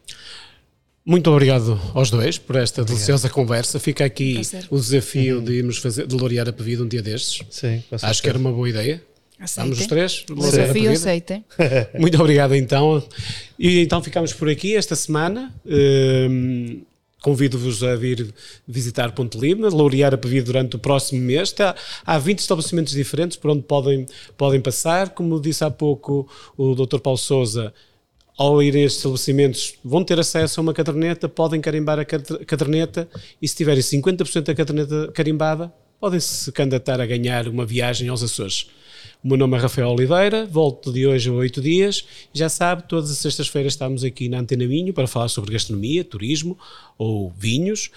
Muito 1.06 1.32
obrigado 1.32 1.80
aos 1.94 2.12
dois 2.12 2.38
por 2.38 2.56
esta 2.58 2.84
deliciosa 2.84 3.30
conversa. 3.30 3.80
Fica 3.80 4.06
aqui 4.06 4.42
o 4.70 4.78
desafio 4.78 5.42
de 5.42 5.54
irmos 5.54 5.78
fazer, 5.78 6.06
de 6.06 6.16
lorear 6.16 6.48
a 6.48 6.54
pevida 6.54 6.84
um 6.84 6.88
dia 6.88 7.02
destes. 7.02 7.44
Sim, 7.50 7.84
com 7.90 7.96
Acho 8.00 8.22
que 8.22 8.30
era 8.30 8.38
uma 8.38 8.52
boa 8.52 8.70
ideia. 8.70 9.02
Aceitem. 9.40 9.70
Vamos 9.72 9.80
os 9.80 9.88
três? 9.88 10.26
Desafio 10.28 10.92
aceitem. 10.92 11.46
Muito 11.98 12.20
obrigado 12.20 12.54
então. 12.56 13.02
E 13.58 13.80
então 13.80 14.04
ficamos 14.04 14.34
por 14.34 14.50
aqui 14.50 14.76
esta 14.76 14.96
semana. 14.96 15.54
Hum, 15.66 16.82
Convido-vos 17.22 17.84
a 17.84 17.98
vir 17.98 18.34
visitar 18.66 19.12
Ponte 19.12 19.38
Lima, 19.38 19.68
laurear 19.68 20.14
a 20.14 20.18
Pavia 20.18 20.42
durante 20.42 20.78
o 20.78 20.80
próximo 20.80 21.20
mês. 21.22 21.52
Tá- 21.52 21.76
há 22.06 22.18
20 22.18 22.40
estabelecimentos 22.40 22.94
diferentes 22.94 23.36
por 23.36 23.52
onde 23.52 23.62
podem, 23.64 24.06
podem 24.38 24.62
passar. 24.62 25.10
Como 25.10 25.38
disse 25.40 25.62
há 25.66 25.70
pouco 25.70 26.30
o 26.58 26.74
Dr. 26.76 27.00
Paulo 27.00 27.18
Souza, 27.18 27.74
ao 28.38 28.64
ir 28.64 28.74
a 28.74 28.80
estes 28.80 29.00
estabelecimentos 29.00 29.74
vão 29.84 30.02
ter 30.02 30.18
acesso 30.18 30.62
a 30.62 30.64
uma 30.64 30.74
caderneta, 30.74 31.28
podem 31.28 31.60
carimbar 31.60 32.00
a 32.00 32.06
cad- 32.06 32.46
caderneta 32.46 33.06
e 33.42 33.48
se 33.50 33.56
tiverem 33.58 33.82
50% 33.84 34.44
da 34.44 34.56
caderneta 34.56 35.12
carimbada, 35.14 35.74
podem 36.00 36.22
se 36.22 36.50
candidatar 36.54 37.02
a 37.02 37.06
ganhar 37.06 37.50
uma 37.50 37.66
viagem 37.66 38.08
aos 38.08 38.24
Açores. 38.24 38.68
O 39.24 39.28
meu 39.28 39.38
nome 39.38 39.58
é 39.58 39.60
Rafael 39.60 39.90
Oliveira, 39.90 40.46
volto 40.46 40.92
de 40.92 41.06
hoje 41.06 41.30
a 41.30 41.34
oito 41.34 41.62
dias. 41.62 42.06
Já 42.34 42.50
sabe, 42.50 42.84
todas 42.88 43.12
as 43.12 43.18
sextas-feiras 43.18 43.74
estamos 43.74 44.04
aqui 44.04 44.30
na 44.30 44.40
Antena 44.40 44.66
Minho 44.66 44.94
para 44.94 45.08
falar 45.08 45.28
sobre 45.28 45.54
gastronomia, 45.54 46.04
turismo 46.04 46.58
ou 46.98 47.32
vinhos. 47.38 47.92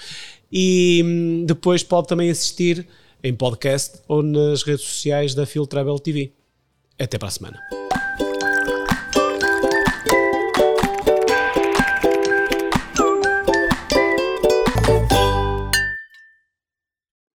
E 0.51 1.03
hum, 1.05 1.45
depois 1.47 1.83
pode 1.83 2.09
também 2.09 2.31
assistir 2.31 2.87
em 3.23 3.35
podcast 3.35 4.01
ou 4.09 4.23
nas 4.23 4.63
redes 4.63 4.85
sociais 4.85 5.35
da 5.35 5.47
Phil 5.47 5.67
Travel 5.67 5.99
TV. 5.99 6.33
Até 6.99 7.19
para 7.19 7.29
a 7.29 7.31
semana. 7.31 7.59